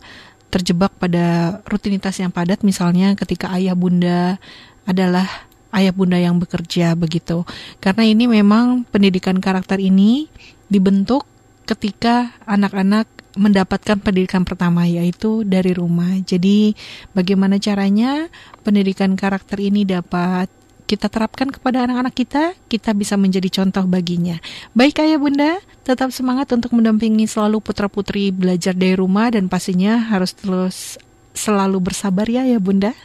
terjebak 0.47 0.95
pada 0.95 1.59
rutinitas 1.67 2.17
yang 2.19 2.31
padat 2.31 2.63
misalnya 2.63 3.13
ketika 3.19 3.51
ayah 3.55 3.75
bunda 3.75 4.39
adalah 4.87 5.27
ayah 5.75 5.91
bunda 5.91 6.15
yang 6.15 6.39
bekerja 6.39 6.95
begitu. 6.95 7.43
Karena 7.83 8.07
ini 8.07 8.25
memang 8.25 8.87
pendidikan 8.87 9.37
karakter 9.43 9.77
ini 9.83 10.31
dibentuk 10.71 11.27
ketika 11.67 12.31
anak-anak 12.47 13.05
mendapatkan 13.37 14.01
pendidikan 14.01 14.47
pertama 14.47 14.89
yaitu 14.89 15.45
dari 15.45 15.75
rumah. 15.75 16.17
Jadi 16.25 16.73
bagaimana 17.13 17.61
caranya 17.61 18.31
pendidikan 18.65 19.13
karakter 19.13 19.61
ini 19.61 19.85
dapat 19.85 20.49
kita 20.87 21.11
terapkan 21.11 21.51
kepada 21.51 21.83
anak-anak 21.83 22.15
kita, 22.15 22.43
kita 22.71 22.95
bisa 22.95 23.19
menjadi 23.19 23.61
contoh 23.61 23.83
baginya. 23.83 24.39
Baik 24.71 25.03
ayah 25.03 25.19
bunda, 25.19 25.59
tetap 25.83 26.15
semangat 26.15 26.47
untuk 26.55 26.71
mendampingi 26.71 27.27
selalu 27.27 27.59
putra-putri 27.59 28.31
belajar 28.31 28.71
dari 28.71 28.95
rumah 28.95 29.27
dan 29.27 29.51
pastinya 29.51 29.99
harus 30.07 30.31
terus 30.31 30.95
selalu 31.35 31.91
bersabar 31.91 32.25
ya 32.25 32.47
ya 32.47 32.57
bunda. 32.57 32.95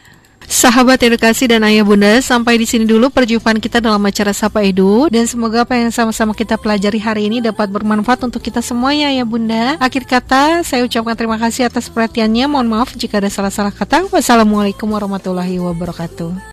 Sahabat 0.43 0.99
edukasi 1.07 1.47
dan 1.47 1.63
ayah 1.63 1.87
bunda, 1.87 2.19
sampai 2.19 2.59
di 2.59 2.67
sini 2.67 2.83
dulu 2.83 3.15
perjumpaan 3.15 3.63
kita 3.63 3.79
dalam 3.79 4.03
acara 4.03 4.35
Sapa 4.35 4.59
Edu 4.67 5.07
dan 5.07 5.23
semoga 5.31 5.63
apa 5.63 5.79
yang 5.79 5.95
sama-sama 5.95 6.35
kita 6.35 6.59
pelajari 6.59 6.99
hari 6.99 7.31
ini 7.31 7.39
dapat 7.39 7.71
bermanfaat 7.71 8.27
untuk 8.27 8.43
kita 8.43 8.59
semuanya 8.59 9.15
ya 9.15 9.23
bunda. 9.23 9.79
Akhir 9.79 10.03
kata, 10.03 10.67
saya 10.67 10.83
ucapkan 10.83 11.15
terima 11.15 11.39
kasih 11.39 11.71
atas 11.71 11.87
perhatiannya. 11.87 12.51
Mohon 12.51 12.69
maaf 12.79 12.91
jika 12.99 13.23
ada 13.23 13.31
salah-salah 13.31 13.71
kata. 13.71 14.11
Wassalamualaikum 14.11 14.91
warahmatullahi 14.91 15.63
wabarakatuh. 15.63 16.51